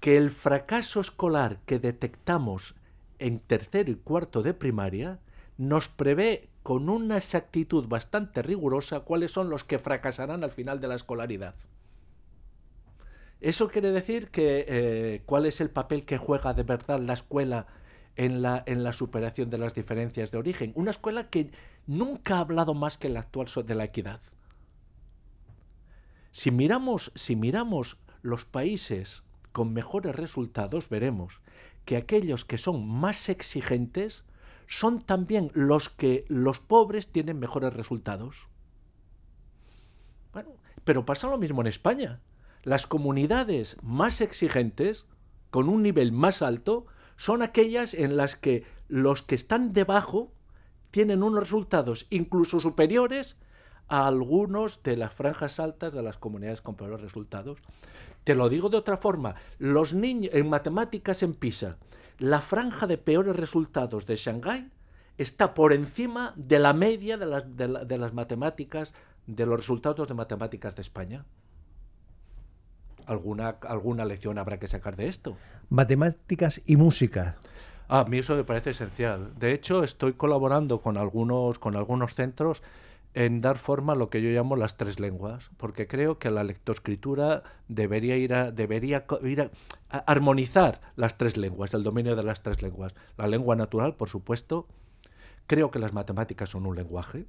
que 0.00 0.16
el 0.16 0.30
fracaso 0.30 1.00
escolar 1.00 1.58
que 1.66 1.78
detectamos 1.78 2.74
en 3.18 3.38
tercero 3.38 3.92
y 3.92 3.96
cuarto 3.96 4.42
de 4.42 4.54
primaria 4.54 5.18
nos 5.58 5.88
prevé 5.88 6.48
con 6.62 6.88
una 6.88 7.18
exactitud 7.18 7.86
bastante 7.86 8.42
rigurosa 8.42 9.00
cuáles 9.00 9.30
son 9.30 9.50
los 9.50 9.64
que 9.64 9.78
fracasarán 9.78 10.42
al 10.42 10.50
final 10.50 10.80
de 10.80 10.88
la 10.88 10.94
escolaridad. 10.94 11.54
Eso 13.40 13.68
quiere 13.68 13.90
decir 13.90 14.28
que 14.28 14.64
eh, 14.68 15.22
cuál 15.26 15.46
es 15.46 15.60
el 15.60 15.70
papel 15.70 16.04
que 16.04 16.18
juega 16.18 16.54
de 16.54 16.62
verdad 16.62 17.00
la 17.00 17.14
escuela 17.14 17.66
en 18.16 18.42
la, 18.42 18.62
en 18.66 18.82
la 18.84 18.92
superación 18.92 19.48
de 19.48 19.58
las 19.58 19.74
diferencias 19.74 20.30
de 20.30 20.38
origen. 20.38 20.72
Una 20.74 20.90
escuela 20.90 21.28
que 21.28 21.50
nunca 21.86 22.36
ha 22.36 22.40
hablado 22.40 22.74
más 22.74 22.98
que 22.98 23.08
la 23.08 23.20
actual 23.20 23.48
de 23.66 23.74
la 23.74 23.84
equidad. 23.84 24.20
Si 26.30 26.50
miramos, 26.50 27.12
si 27.14 27.36
miramos 27.36 27.98
los 28.22 28.44
países 28.44 29.22
con 29.52 29.72
mejores 29.72 30.14
resultados, 30.14 30.88
veremos 30.88 31.40
que 31.84 31.96
aquellos 31.96 32.44
que 32.44 32.58
son 32.58 32.86
más 32.86 33.28
exigentes 33.28 34.24
son 34.68 35.00
también 35.00 35.50
los 35.54 35.88
que 35.88 36.24
los 36.28 36.60
pobres 36.60 37.10
tienen 37.10 37.40
mejores 37.40 37.74
resultados. 37.74 38.46
Bueno, 40.32 40.50
pero 40.84 41.04
pasa 41.04 41.28
lo 41.28 41.38
mismo 41.38 41.60
en 41.60 41.66
España. 41.66 42.20
Las 42.62 42.86
comunidades 42.86 43.76
más 43.82 44.20
exigentes, 44.20 45.06
con 45.50 45.68
un 45.68 45.82
nivel 45.82 46.12
más 46.12 46.42
alto, 46.42 46.86
son 47.16 47.42
aquellas 47.42 47.94
en 47.94 48.16
las 48.16 48.36
que 48.36 48.64
los 48.86 49.22
que 49.22 49.34
están 49.34 49.72
debajo 49.72 50.32
tienen 50.90 51.22
unos 51.22 51.40
resultados 51.40 52.06
incluso 52.10 52.60
superiores 52.60 53.36
a 53.88 54.06
algunos 54.06 54.82
de 54.82 54.96
las 54.96 55.12
franjas 55.12 55.58
altas 55.58 55.92
de 55.92 56.02
las 56.02 56.16
comunidades 56.16 56.62
con 56.62 56.76
peores 56.76 57.00
resultados. 57.00 57.58
Te 58.24 58.34
lo 58.34 58.48
digo 58.48 58.68
de 58.68 58.76
otra 58.76 58.98
forma, 58.98 59.34
los 59.58 59.94
niños 59.94 60.32
en 60.32 60.48
matemáticas 60.48 61.22
en 61.22 61.34
PISA, 61.34 61.76
la 62.18 62.40
franja 62.40 62.86
de 62.86 62.98
peores 62.98 63.34
resultados 63.34 64.06
de 64.06 64.16
Shanghái 64.16 64.70
está 65.18 65.54
por 65.54 65.72
encima 65.72 66.32
de 66.36 66.58
la 66.58 66.72
media 66.72 67.16
de 67.16 67.26
las, 67.26 67.44
de, 67.56 67.98
las 67.98 68.14
matemáticas, 68.14 68.94
de 69.26 69.44
los 69.46 69.58
resultados 69.58 70.06
de 70.06 70.14
matemáticas 70.14 70.76
de 70.76 70.82
España. 70.82 71.24
¿Alguna, 73.06 73.56
¿Alguna 73.62 74.04
lección 74.04 74.38
habrá 74.38 74.58
que 74.58 74.68
sacar 74.68 74.96
de 74.96 75.08
esto? 75.08 75.36
Matemáticas 75.68 76.62
y 76.64 76.76
música. 76.76 77.38
Ah, 77.92 78.02
a 78.02 78.04
mí 78.04 78.18
eso 78.18 78.36
me 78.36 78.44
parece 78.44 78.70
esencial. 78.70 79.32
De 79.36 79.52
hecho, 79.52 79.82
estoy 79.82 80.12
colaborando 80.12 80.80
con 80.80 80.96
algunos, 80.96 81.58
con 81.58 81.74
algunos 81.74 82.14
centros 82.14 82.62
en 83.14 83.40
dar 83.40 83.58
forma 83.58 83.94
a 83.94 83.96
lo 83.96 84.10
que 84.10 84.22
yo 84.22 84.30
llamo 84.30 84.54
las 84.54 84.76
tres 84.76 85.00
lenguas, 85.00 85.50
porque 85.56 85.88
creo 85.88 86.16
que 86.16 86.30
la 86.30 86.44
lectoescritura 86.44 87.42
debería 87.66 88.16
ir 88.16 88.32
a, 88.32 88.52
debería 88.52 89.04
ir 89.24 89.40
a, 89.40 89.50
armonizar 90.06 90.80
las 90.94 91.18
tres 91.18 91.36
lenguas, 91.36 91.74
el 91.74 91.82
dominio 91.82 92.14
de 92.14 92.22
las 92.22 92.44
tres 92.44 92.62
lenguas. 92.62 92.94
La 93.16 93.26
lengua 93.26 93.56
natural, 93.56 93.96
por 93.96 94.08
supuesto. 94.08 94.68
Creo 95.48 95.72
que 95.72 95.80
las 95.80 95.92
matemáticas 95.92 96.50
son 96.50 96.66
un 96.66 96.76
lenguaje. 96.76 97.26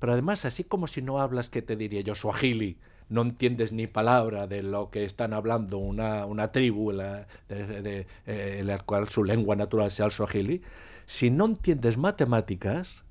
Pero 0.00 0.12
además, 0.12 0.44
así 0.44 0.64
como 0.64 0.88
si 0.88 1.02
no 1.02 1.20
hablas, 1.20 1.50
¿qué 1.50 1.62
te 1.62 1.76
diría 1.76 2.00
yo? 2.00 2.16
Swahili, 2.16 2.78
no 3.08 3.22
entiendes 3.22 3.72
ni 3.72 3.86
palabra 3.86 4.46
de 4.46 4.62
lo 4.62 4.90
que 4.90 5.04
están 5.04 5.32
hablando 5.32 5.78
una, 5.78 6.26
una 6.26 6.52
tribu 6.52 6.92
la, 6.92 7.26
de, 7.48 8.06
eh, 8.26 8.62
la 8.64 8.78
cual 8.78 9.08
su 9.08 9.24
lengua 9.24 9.56
natural 9.56 9.90
sea 9.90 10.06
el 10.06 10.12
Swahili. 10.12 10.62
Si 11.06 11.30
no 11.30 11.46
entiendes 11.46 11.96
matemáticas, 11.96 13.04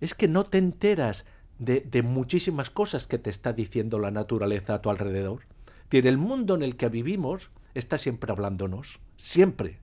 es 0.00 0.14
que 0.14 0.28
no 0.28 0.44
te 0.44 0.58
enteras 0.58 1.24
de, 1.58 2.02
muchísimas 2.02 2.70
cosas 2.70 3.06
que 3.06 3.18
te 3.18 3.30
está 3.30 3.52
diciendo 3.52 3.98
la 3.98 4.10
naturaleza 4.10 4.74
a 4.74 4.82
tu 4.82 4.90
alrededor. 4.90 5.42
Tiene 5.88 6.08
el 6.08 6.18
mundo 6.18 6.54
en 6.54 6.62
el 6.62 6.76
que 6.76 6.88
vivimos 6.88 7.50
está 7.74 7.98
siempre 7.98 8.32
hablándonos, 8.32 9.00
siempre. 9.16 9.78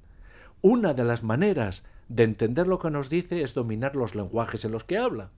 Una 0.62 0.94
de 0.94 1.04
las 1.04 1.24
maneras 1.24 1.84
de 2.08 2.24
entender 2.24 2.68
lo 2.68 2.80
que 2.80 2.92
nos 2.92 3.10
dice 3.10 3.42
es 3.42 3.54
dominar 3.54 3.96
los 3.96 4.16
lenguajes 4.16 4.66
en 4.66 4.72
los 4.72 4.84
que 4.84 4.98
habla. 4.98 5.32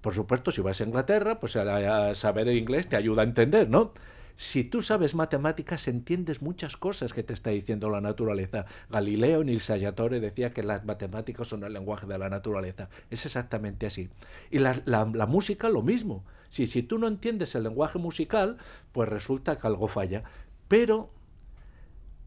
Por 0.00 0.14
supuesto, 0.14 0.50
si 0.50 0.60
vas 0.60 0.80
a 0.80 0.84
Inglaterra, 0.84 1.40
pues 1.40 1.56
a, 1.56 2.14
saber 2.14 2.48
inglés 2.48 2.88
te 2.88 2.96
ayuda 2.96 3.22
a 3.22 3.24
entender, 3.24 3.68
¿no? 3.68 3.92
Si 4.36 4.62
tú 4.62 4.82
sabes 4.82 5.16
matemáticas, 5.16 5.88
entiendes 5.88 6.42
muchas 6.42 6.76
cosas 6.76 7.12
que 7.12 7.24
te 7.24 7.32
está 7.32 7.50
diciendo 7.50 7.90
la 7.90 8.00
naturaleza. 8.00 8.66
Galileo 8.88 9.40
en 9.40 9.48
Il 9.48 9.58
Saggiatore 9.58 10.20
decía 10.20 10.52
que 10.52 10.62
las 10.62 10.84
matemáticas 10.84 11.48
son 11.48 11.64
el 11.64 11.72
lenguaje 11.72 12.06
de 12.06 12.18
la 12.18 12.28
naturaleza. 12.28 12.88
Es 13.10 13.26
exactamente 13.26 13.86
así. 13.86 14.10
Y 14.52 14.60
la, 14.60 14.80
la 14.86 15.26
música, 15.26 15.68
lo 15.68 15.82
mismo. 15.82 16.24
Si, 16.48 16.66
si 16.66 16.82
tú 16.82 16.98
no 16.98 17.08
entiendes 17.08 17.54
el 17.54 17.64
lenguaje 17.64 17.98
musical, 17.98 18.58
pues 18.92 19.08
resulta 19.08 19.58
que 19.58 19.66
algo 19.66 19.88
falla. 19.88 20.22
Pero 20.68 21.10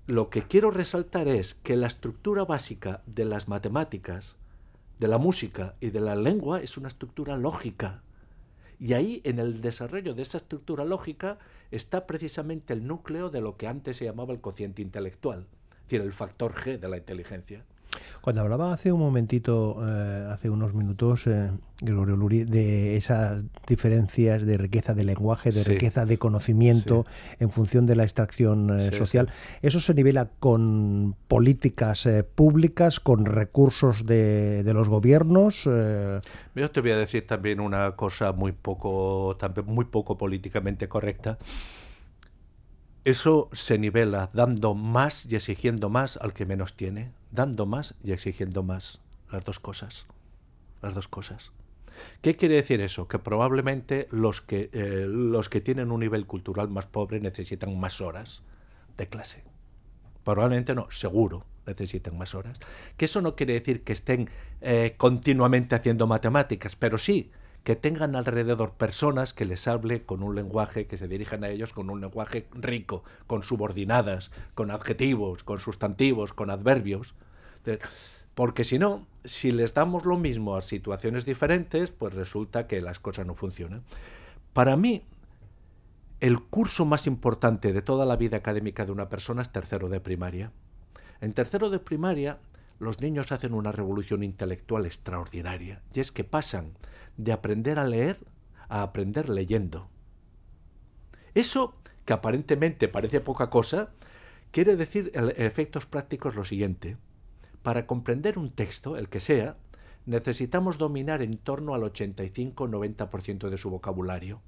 lo 0.08 0.30
que 0.30 0.44
quiero 0.44 0.72
resaltar 0.72 1.28
es 1.28 1.56
que 1.56 1.76
la 1.76 1.88
estructura 1.88 2.44
básica 2.44 3.02
de 3.06 3.26
las 3.26 3.48
matemáticas, 3.48 4.36
de 5.02 5.08
la 5.08 5.18
música 5.18 5.74
y 5.80 5.90
de 5.90 6.00
la 6.00 6.16
lengua 6.16 6.62
es 6.62 6.78
una 6.78 6.88
estructura 6.88 7.36
lógica. 7.36 8.04
Y 8.80 8.94
ahí, 8.94 9.20
en 9.24 9.40
el 9.40 9.60
desarrollo 9.60 10.14
de 10.14 10.22
esa 10.22 10.38
estructura 10.38 10.86
lógica, 10.86 11.40
está 11.72 12.06
precisamente 12.06 12.74
el 12.74 12.86
núcleo 12.86 13.32
de 13.32 13.42
lo 13.42 13.58
que 13.58 13.68
antes 13.68 13.98
se 13.98 14.06
llamaba 14.06 14.32
el 14.32 14.42
cociente 14.42 14.84
intelectual, 14.84 15.48
es 15.72 15.84
decir, 15.86 16.02
el 16.02 16.14
factor 16.14 16.54
G 16.54 16.78
de 16.78 16.88
la 16.88 16.98
inteligencia. 16.98 17.66
Cuando 18.22 18.42
hablaba 18.42 18.74
hace 18.74 18.92
un 18.92 19.00
momentito, 19.00 19.78
eh, 19.82 20.30
hace 20.32 20.50
unos 20.50 20.74
minutos, 20.74 21.26
eh, 21.28 21.50
Gregorio 21.82 22.16
Luri, 22.16 22.44
de 22.44 22.96
esas 22.98 23.44
diferencias 23.68 24.46
de 24.46 24.58
riqueza 24.58 24.94
de 24.94 25.04
lenguaje, 25.04 25.52
de 25.52 25.64
riqueza 25.64 26.06
de 26.06 26.18
conocimiento 26.20 27.06
en 27.40 27.50
función 27.50 27.88
de 27.88 27.96
la 27.96 28.04
extracción 28.04 28.80
eh, 28.80 28.96
social, 28.96 29.30
¿eso 29.62 29.80
se 29.80 29.94
nivela 29.94 30.30
con 30.40 31.16
políticas 31.28 32.08
públicas, 32.36 33.00
con 33.00 33.26
recursos 33.26 34.06
de, 34.06 34.64
de 34.64 34.74
los 34.74 34.90
gobiernos? 34.90 35.64
Yo 35.64 36.72
te 36.72 36.82
voy 36.82 36.92
a 36.92 36.98
decir 36.98 37.26
también 37.26 37.60
una 37.60 37.96
cosa 37.96 38.32
muy 38.32 38.52
poco, 38.52 39.36
también 39.40 39.66
muy 39.66 39.86
poco 39.86 40.18
políticamente 40.18 40.88
correcta. 40.88 41.40
Eso 43.04 43.50
se 43.52 43.80
nivela 43.80 44.30
dando 44.34 44.76
más 44.76 45.26
y 45.26 45.36
exigiendo 45.36 45.90
más 45.90 46.18
al 46.18 46.34
que 46.34 46.46
menos 46.46 46.76
tiene, 46.76 47.12
dando 47.32 47.66
más 47.66 47.96
y 48.04 48.12
exigiendo 48.12 48.64
más, 48.64 49.00
las 49.32 49.44
dos 49.44 49.60
cosas, 49.60 50.08
las 50.82 50.96
dos 50.96 51.08
cosas. 51.08 51.52
¿Qué 52.22 52.36
quiere 52.36 52.56
decir 52.56 52.82
eso? 52.82 53.08
Que 53.08 53.20
probablemente 53.20 54.08
los 54.12 54.42
que, 54.42 54.70
eh, 54.74 55.06
los 55.08 55.50
que 55.50 55.62
tienen 55.62 55.92
un 55.92 56.00
nivel 56.00 56.26
cultural 56.26 56.70
más 56.70 56.88
pobre 56.88 57.20
necesitan 57.20 57.80
más 57.80 58.02
horas 58.02 58.44
de 58.98 59.08
clase. 59.08 59.44
Probablemente 60.24 60.76
no, 60.76 60.90
seguro 60.90 61.46
necesitan 61.66 62.18
más 62.18 62.36
horas. 62.36 62.60
Que 62.98 63.06
eso 63.06 63.22
no 63.22 63.36
quiere 63.36 63.54
decir 63.54 63.84
que 63.84 63.94
estén 63.94 64.30
eh, 64.62 64.96
continuamente 64.98 65.76
haciendo 65.76 66.08
matemáticas, 66.08 66.76
pero 66.76 66.98
sí 66.98 67.32
que 67.64 67.76
tengan 67.76 68.16
alrededor 68.16 68.74
personas 68.74 69.34
que 69.34 69.46
les 69.46 69.68
hable 69.68 70.04
con 70.04 70.24
un 70.24 70.36
lenguaje, 70.36 70.88
que 70.88 70.98
se 70.98 71.08
dirijan 71.08 71.44
a 71.44 71.50
ellos 71.50 71.74
con 71.74 71.90
un 71.90 72.02
lenguaje 72.02 72.48
rico, 72.54 73.04
con 73.28 73.44
subordinadas, 73.44 74.32
con 74.56 74.72
adjetivos, 74.72 75.44
con 75.44 75.60
sustantivos, 75.60 76.34
con 76.34 76.50
adverbios. 76.50 77.14
Porque 78.34 78.64
si 78.64 78.80
no, 78.80 79.06
si 79.26 79.52
les 79.52 79.74
damos 79.74 80.06
lo 80.06 80.18
mismo 80.18 80.56
a 80.56 80.64
situaciones 80.64 81.26
diferentes, 81.26 81.92
pues 81.92 82.14
resulta 82.16 82.66
que 82.66 82.82
las 82.82 83.00
cosas 83.00 83.28
no 83.28 83.36
funcionan. 83.36 83.84
Para 84.54 84.76
mí, 84.76 85.04
el 86.20 86.42
curso 86.42 86.86
más 86.86 87.06
importante 87.06 87.74
de 87.74 87.82
toda 87.82 88.06
la 88.06 88.16
vida 88.16 88.38
académica 88.38 88.86
de 88.86 88.92
una 88.92 89.10
persona 89.10 89.42
es 89.44 89.52
tercero 89.52 89.90
de 89.90 90.00
primaria. 90.00 90.52
En 91.20 91.34
tercero 91.34 91.70
de 91.70 91.80
primaria, 91.80 92.40
los 92.80 93.00
niños 93.02 93.32
hacen 93.32 93.54
una 93.54 93.72
revolución 93.72 94.24
intelectual 94.24 94.88
extraordinaria, 94.88 95.84
y 95.94 96.00
es 96.00 96.12
que 96.12 96.24
pasan 96.24 96.74
de 97.18 97.32
aprender 97.32 97.80
a 97.80 97.86
leer 97.86 98.20
a 98.72 98.84
aprender 98.84 99.28
leyendo. 99.28 99.90
Eso, 101.36 101.76
que 102.06 102.14
aparentemente 102.14 102.88
parece 102.88 103.20
poca 103.20 103.50
cosa, 103.50 103.92
quiere 104.52 104.78
decir 104.78 105.12
en 105.14 105.34
efectos 105.36 105.86
prácticos 105.86 106.36
lo 106.36 106.46
siguiente. 106.46 106.96
Para 107.64 107.86
comprender 107.86 108.40
un 108.40 108.50
texto, 108.50 108.96
el 108.96 109.10
que 109.10 109.20
sea, 109.20 109.58
necesitamos 110.06 110.78
dominar 110.78 111.22
en 111.22 111.38
torno 111.38 111.76
al 111.76 111.82
85-90% 111.82 113.50
de 113.50 113.58
su 113.58 113.70
vocabulario. 113.70 114.42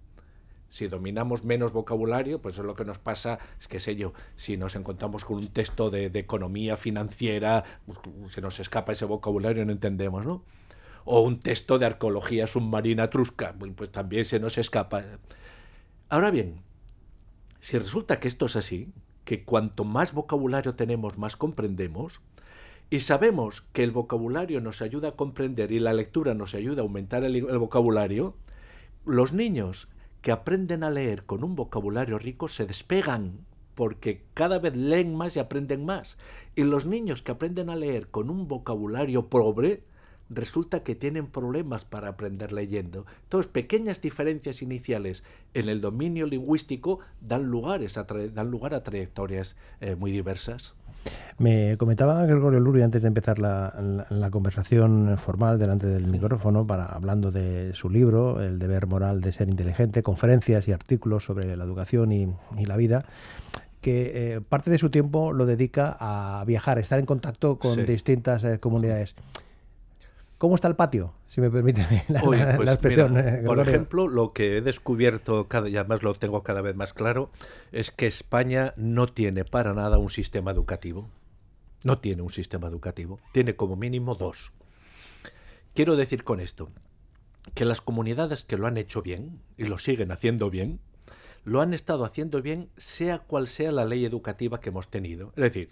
Si 0.69 0.88
dominamos 0.88 1.43
menos 1.43 1.73
vocabulario, 1.73 2.41
pues 2.41 2.58
es 2.58 2.63
lo 2.63 2.76
que 2.76 2.86
nos 2.86 2.99
pasa, 2.99 3.39
es 3.60 3.67
que 3.67 3.82
sé 3.82 3.97
yo, 3.97 4.13
si 4.38 4.56
nos 4.56 4.78
encontramos 4.78 5.26
con 5.26 5.38
un 5.38 5.49
texto 5.49 5.89
de, 5.89 6.06
economía 6.06 6.78
financiera, 6.78 7.63
pues, 7.86 7.99
se 8.30 8.39
nos 8.39 8.60
escapa 8.62 8.93
ese 8.93 9.06
vocabulario 9.06 9.63
y 9.63 9.65
no 9.65 9.73
entendemos, 9.73 10.26
¿no? 10.26 10.43
O 11.06 11.22
un 11.22 11.39
texto 11.39 11.80
de 11.80 11.86
arqueología 11.86 12.48
submarina 12.48 13.10
trusca, 13.10 13.56
pues 13.76 13.92
también 13.92 14.26
se 14.26 14.39
nos 14.39 14.58
escapa. 14.58 15.04
Ahora 16.10 16.32
bien, 16.32 16.62
si 17.60 17.78
resulta 17.78 18.20
que 18.20 18.28
esto 18.28 18.46
es 18.46 18.56
así, 18.56 18.92
que 19.26 19.44
cuanto 19.44 19.84
más 19.84 20.13
vocabulario 20.13 20.76
tenemos, 20.76 21.18
más 21.18 21.36
comprendemos, 21.36 22.22
y 22.89 23.00
sabemos 23.00 23.63
que 23.74 23.84
el 23.84 23.92
vocabulario 23.92 24.62
nos 24.62 24.82
ayuda 24.82 25.10
a 25.10 25.16
comprender 25.16 25.72
y 25.72 25.80
la 25.80 25.94
lectura 25.94 26.34
nos 26.34 26.54
ayuda 26.54 26.82
a 26.82 26.84
aumentar 26.84 27.24
el, 27.24 27.36
el 27.36 27.58
vocabulario, 27.58 28.36
los 29.06 29.34
niños 29.34 29.88
que 30.22 30.32
aprenden 30.32 30.84
a 30.84 30.89
leer 30.89 31.26
con 31.26 31.44
un 31.44 31.56
vocabulario 31.56 32.20
rico 32.20 32.48
se 32.48 32.66
despegan 32.66 33.46
porque 33.76 34.24
cada 34.34 34.60
vez 34.60 34.76
leen 34.76 35.16
más 35.16 35.36
y 35.36 35.39
aprenden 35.39 35.86
más. 35.86 36.18
Y 36.56 36.63
los 36.63 36.86
niños 36.86 37.22
que 37.22 37.32
aprenden 37.32 37.70
a 37.70 37.76
leer 37.76 38.10
con 38.10 38.30
un 38.30 38.48
vocabulario 38.48 39.30
pobre 39.30 39.84
resulta 40.36 40.84
que 40.84 40.96
tienen 40.96 41.28
problemas 41.28 41.86
para 41.86 42.10
aprender 42.10 42.52
leyendo. 42.52 43.06
Entonces, 43.24 43.52
pequeñas 43.52 44.02
diferencias 44.02 44.62
iniciales 44.62 45.24
en 45.54 45.69
el 45.69 45.82
dominio 45.82 46.26
lingüístico 46.26 47.00
dan, 47.22 47.43
lugares 47.43 47.98
a 47.98 48.04
dan 48.04 48.52
lugar 48.52 48.74
a 48.74 48.84
trayectorias 48.84 49.56
eh, 49.82 49.96
muy 49.96 50.12
diversas. 50.12 50.74
Me 51.38 51.78
comentaba 51.78 52.26
Gregorio 52.26 52.60
Luri 52.60 52.82
antes 52.82 53.02
de 53.02 53.10
empezar 53.10 53.39
la, 53.39 54.06
la, 54.10 54.32
conversación 54.32 55.17
formal 55.17 55.60
delante 55.60 55.88
del 55.88 56.08
micrófono, 56.08 56.65
para, 56.65 56.86
hablando 56.86 57.32
de 57.32 57.74
su 57.74 57.89
libro, 57.89 58.41
El 58.41 58.60
deber 58.60 58.88
moral 58.88 59.19
de 59.19 59.32
ser 59.32 59.50
inteligente, 59.50 60.04
conferencias 60.04 60.67
y 60.67 60.72
artículos 60.72 61.26
sobre 61.26 61.58
la 61.58 61.63
educación 61.65 62.12
y, 62.12 62.30
y 62.58 62.65
la 62.65 62.78
vida, 62.78 63.04
que 63.84 64.36
eh, 64.36 64.41
parte 64.41 64.72
de 64.72 64.80
su 64.80 64.89
tiempo 64.89 65.34
lo 65.34 65.46
dedica 65.46 65.96
a 66.00 66.43
viajar, 66.46 66.80
estar 66.80 66.98
en 67.00 67.06
contacto 67.06 67.60
con 67.60 67.76
sí. 67.76 67.84
distintas 67.84 68.43
eh, 68.43 68.60
comunidades. 68.60 69.13
¿Cómo 70.43 70.56
está 70.56 70.67
el 70.67 70.75
patio? 70.75 71.13
Si 71.27 71.39
me 71.39 71.49
permite 71.49 72.03
la, 72.10 72.19
pues 72.19 72.38
la 72.38 72.73
expresión. 72.73 73.13
mira, 73.13 73.39
eh, 73.39 73.43
por 73.45 73.62
ejemplo, 73.62 74.10
lo 74.10 74.34
que 74.34 74.58
he 74.58 74.62
descubierto, 74.62 75.47
cada, 75.47 75.69
y 75.69 75.77
además 75.77 76.03
lo 76.03 76.15
tengo 76.15 76.43
cada 76.43 76.60
vez 76.60 76.75
más 76.75 76.91
claro, 76.91 77.32
es 77.71 77.91
que 77.91 78.08
España 78.08 78.73
no 78.75 79.08
tiene 79.08 79.45
para 79.45 79.73
nada 79.73 79.99
un 79.99 80.10
sistema 80.10 80.51
educativo. 80.51 81.08
No 81.86 81.99
tiene 81.99 82.23
un 82.23 82.29
sistema 82.29 82.67
educativo. 82.67 83.21
Tiene 83.32 83.56
como 83.56 83.77
mínimo 83.77 84.15
dos. 84.15 84.51
Quiero 85.73 85.95
decir 85.95 86.25
con 86.25 86.41
esto 86.41 86.67
que 87.53 87.63
las 87.63 87.79
comunidades 87.79 88.43
que 88.43 88.58
lo 88.58 88.67
han 88.67 88.75
hecho 88.75 89.01
bien 89.01 89.39
y 89.56 89.63
lo 89.63 89.79
siguen 89.79 90.12
haciendo 90.12 90.49
bien, 90.49 90.82
lo 91.45 91.62
han 91.62 91.73
estado 91.73 92.03
haciendo 92.03 92.41
bien 92.41 92.67
sea 92.75 93.19
cual 93.19 93.47
sea 93.47 93.71
la 93.71 93.86
ley 93.86 94.03
educativa 94.03 94.60
que 94.60 94.71
hemos 94.71 94.89
tenido. 94.89 95.29
Es 95.38 95.43
decir, 95.43 95.69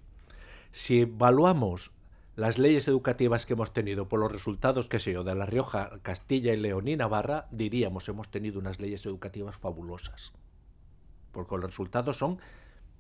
si 0.72 1.02
evaluamos 1.02 1.92
las 2.36 2.58
leyes 2.58 2.88
educativas 2.88 3.46
que 3.46 3.54
hemos 3.54 3.74
tenido 3.74 4.08
por 4.08 4.20
los 4.20 4.32
resultados, 4.32 4.88
qué 4.88 5.00
sé 5.00 5.12
yo, 5.12 5.24
de 5.24 5.36
La 5.36 5.46
Rioja, 5.46 6.00
Castilla 6.02 6.54
y 6.54 6.58
León 6.58 6.88
y 6.88 6.96
Navarra, 6.96 7.48
diríamos 7.52 8.08
hemos 8.08 8.30
tenido 8.32 8.60
unas 8.60 8.80
leyes 8.80 9.06
educativas 9.06 9.58
fabulosas. 9.58 10.34
Porque 11.32 11.58
los 11.58 11.66
resultados 11.66 12.18
son 12.18 12.40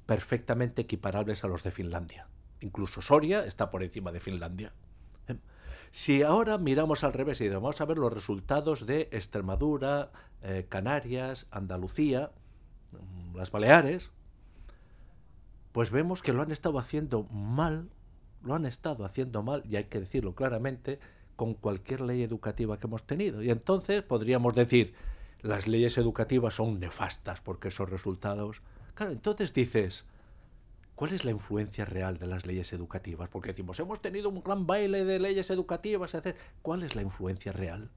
perfectamente 0.06 0.82
equiparables 0.82 1.44
a 1.44 1.48
los 1.48 1.64
de 1.64 1.72
Finlandia. 1.72 2.28
Incluso 2.60 3.02
Soria 3.02 3.46
está 3.46 3.72
por 3.72 3.84
encima 3.84 4.12
de 4.12 4.20
Finlandia. 4.20 4.74
¿Eh? 5.28 5.38
Si 5.92 6.24
ahora 6.24 6.58
miramos 6.58 7.04
al 7.04 7.14
revés 7.14 7.40
y 7.42 7.50
vamos 7.50 7.80
a 7.80 7.86
ver 7.86 7.98
los 7.98 8.12
resultados 8.12 8.86
de 8.86 9.10
Extremadura, 9.12 10.12
eh, 10.42 10.66
Canarias, 10.68 11.48
Andalucía, 11.52 12.32
mm, 12.92 13.38
las 13.38 13.52
Baleares, 13.52 14.12
pues 15.72 15.90
vemos 15.90 16.22
que 16.22 16.34
lo 16.34 16.42
han 16.42 16.52
estado 16.52 16.80
haciendo 16.80 17.24
mal 17.24 17.90
lo 18.44 18.56
han 18.56 18.66
estado 18.66 19.06
haciendo 19.06 19.44
mal, 19.44 19.64
y 19.70 19.76
hay 19.76 19.86
que 19.86 20.00
decirlo 20.00 20.36
claramente, 20.36 21.00
con 21.36 21.54
cualquier 21.54 22.02
ley 22.02 22.22
educativa 22.22 22.80
que 22.80 22.88
hemos 22.88 23.04
tenido. 23.04 23.42
Y 23.42 23.50
entonces 23.50 24.04
podríamos 24.04 24.54
decir, 24.54 24.94
las 25.42 25.68
leyes 25.68 25.98
educativas 25.98 26.56
son 26.56 26.80
nefastas 26.80 27.42
porque 27.42 27.70
esos 27.70 27.90
resultados... 27.90 28.62
Claro, 28.94 29.12
entonces 29.12 29.54
dices, 29.54 30.06
¿cuál 30.96 31.14
es 31.14 31.26
la 31.26 31.32
influencia 31.32 31.86
real 31.86 32.20
de 32.20 32.28
las 32.28 32.46
leyes 32.46 32.74
educativas? 32.74 33.30
Porque 33.30 33.50
decimos, 33.50 33.80
hemos 33.80 34.02
tenido 34.02 34.30
un 34.30 34.44
gran 34.44 34.68
baile 34.68 35.04
de 35.04 35.20
leyes 35.20 35.50
educativas, 35.50 36.14
etc. 36.14 36.36
¿cuál 36.62 36.84
es 36.84 36.96
la 36.96 37.02
influencia 37.02 37.52
real? 37.52 37.90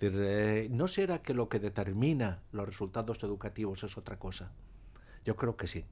Eh, 0.00 0.68
¿No 0.70 0.88
será 0.88 1.22
que 1.22 1.32
lo 1.32 1.48
que 1.48 1.58
determina 1.58 2.42
los 2.52 2.66
resultados 2.66 3.22
educativos 3.22 3.82
es 3.82 3.96
otra 3.96 4.18
cosa? 4.18 4.52
Yo 5.24 5.36
creo 5.36 5.56
que 5.56 5.66
sí 5.66 5.86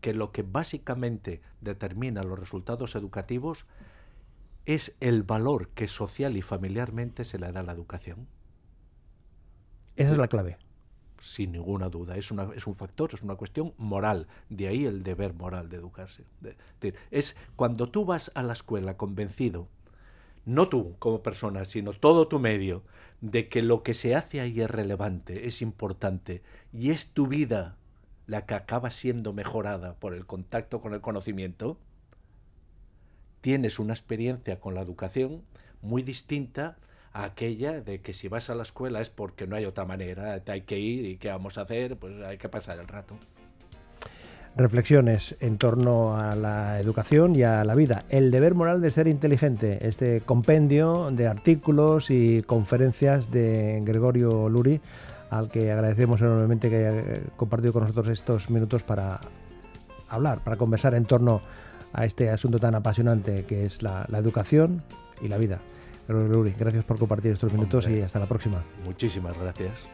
que 0.00 0.14
lo 0.14 0.32
que 0.32 0.42
básicamente 0.42 1.40
determina 1.60 2.22
los 2.22 2.38
resultados 2.38 2.94
educativos 2.94 3.66
es 4.66 4.94
el 5.00 5.22
valor 5.22 5.68
que 5.70 5.88
social 5.88 6.36
y 6.36 6.42
familiarmente 6.42 7.24
se 7.24 7.38
le 7.38 7.50
da 7.52 7.60
a 7.60 7.62
la 7.62 7.72
educación. 7.72 8.28
Esa 9.96 10.12
es 10.12 10.18
la 10.18 10.28
clave. 10.28 10.58
Sin 11.22 11.52
ninguna 11.52 11.88
duda, 11.88 12.16
es, 12.16 12.30
una, 12.30 12.50
es 12.54 12.66
un 12.66 12.74
factor, 12.74 13.10
es 13.12 13.22
una 13.22 13.34
cuestión 13.34 13.72
moral, 13.78 14.28
de 14.50 14.68
ahí 14.68 14.84
el 14.84 15.02
deber 15.02 15.34
moral 15.34 15.68
de 15.68 15.78
educarse. 15.78 16.24
De, 16.40 16.56
de, 16.80 16.94
es 17.10 17.34
cuando 17.56 17.88
tú 17.88 18.04
vas 18.04 18.30
a 18.34 18.42
la 18.42 18.52
escuela 18.52 18.96
convencido, 18.96 19.68
no 20.44 20.68
tú 20.68 20.96
como 20.98 21.22
persona, 21.22 21.64
sino 21.64 21.92
todo 21.94 22.28
tu 22.28 22.38
medio, 22.38 22.84
de 23.20 23.48
que 23.48 23.62
lo 23.62 23.82
que 23.82 23.94
se 23.94 24.14
hace 24.14 24.40
ahí 24.40 24.60
es 24.60 24.70
relevante, 24.70 25.46
es 25.46 25.62
importante, 25.62 26.42
y 26.72 26.90
es 26.90 27.12
tu 27.12 27.26
vida 27.26 27.77
la 28.28 28.44
que 28.44 28.54
acaba 28.54 28.90
siendo 28.90 29.32
mejorada 29.32 29.94
por 29.94 30.14
el 30.14 30.26
contacto 30.26 30.80
con 30.80 30.92
el 30.92 31.00
conocimiento, 31.00 31.78
tienes 33.40 33.78
una 33.78 33.94
experiencia 33.94 34.60
con 34.60 34.74
la 34.74 34.82
educación 34.82 35.42
muy 35.80 36.02
distinta 36.02 36.76
a 37.14 37.24
aquella 37.24 37.80
de 37.80 38.02
que 38.02 38.12
si 38.12 38.28
vas 38.28 38.50
a 38.50 38.54
la 38.54 38.62
escuela 38.62 39.00
es 39.00 39.08
porque 39.08 39.46
no 39.46 39.56
hay 39.56 39.64
otra 39.64 39.86
manera, 39.86 40.38
te 40.44 40.52
hay 40.52 40.60
que 40.60 40.78
ir 40.78 41.06
y 41.06 41.16
qué 41.16 41.30
vamos 41.30 41.56
a 41.56 41.62
hacer, 41.62 41.96
pues 41.96 42.22
hay 42.22 42.36
que 42.36 42.50
pasar 42.50 42.78
el 42.78 42.86
rato. 42.86 43.16
Reflexiones 44.56 45.36
en 45.40 45.56
torno 45.56 46.18
a 46.18 46.34
la 46.34 46.80
educación 46.80 47.34
y 47.34 47.44
a 47.44 47.64
la 47.64 47.74
vida. 47.74 48.04
El 48.10 48.30
deber 48.30 48.54
moral 48.54 48.82
de 48.82 48.90
ser 48.90 49.06
inteligente. 49.06 49.86
Este 49.86 50.20
compendio 50.20 51.10
de 51.12 51.28
artículos 51.28 52.10
y 52.10 52.42
conferencias 52.42 53.30
de 53.30 53.80
Gregorio 53.84 54.50
Luri 54.50 54.80
al 55.30 55.50
que 55.50 55.70
agradecemos 55.70 56.20
enormemente 56.20 56.70
que 56.70 56.86
haya 56.86 57.04
compartido 57.36 57.72
con 57.72 57.82
nosotros 57.82 58.08
estos 58.08 58.50
minutos 58.50 58.82
para 58.82 59.20
hablar, 60.08 60.42
para 60.42 60.56
conversar 60.56 60.94
en 60.94 61.04
torno 61.04 61.42
a 61.92 62.04
este 62.04 62.30
asunto 62.30 62.58
tan 62.58 62.74
apasionante 62.74 63.44
que 63.44 63.64
es 63.64 63.82
la, 63.82 64.06
la 64.08 64.18
educación 64.18 64.82
y 65.20 65.28
la 65.28 65.38
vida. 65.38 65.60
Gracias 66.58 66.84
por 66.84 66.98
compartir 66.98 67.32
estos 67.32 67.52
minutos 67.52 67.84
Hombre, 67.84 68.00
y 68.00 68.02
hasta 68.02 68.18
la 68.18 68.26
próxima. 68.26 68.64
Muchísimas 68.84 69.36
gracias. 69.38 69.88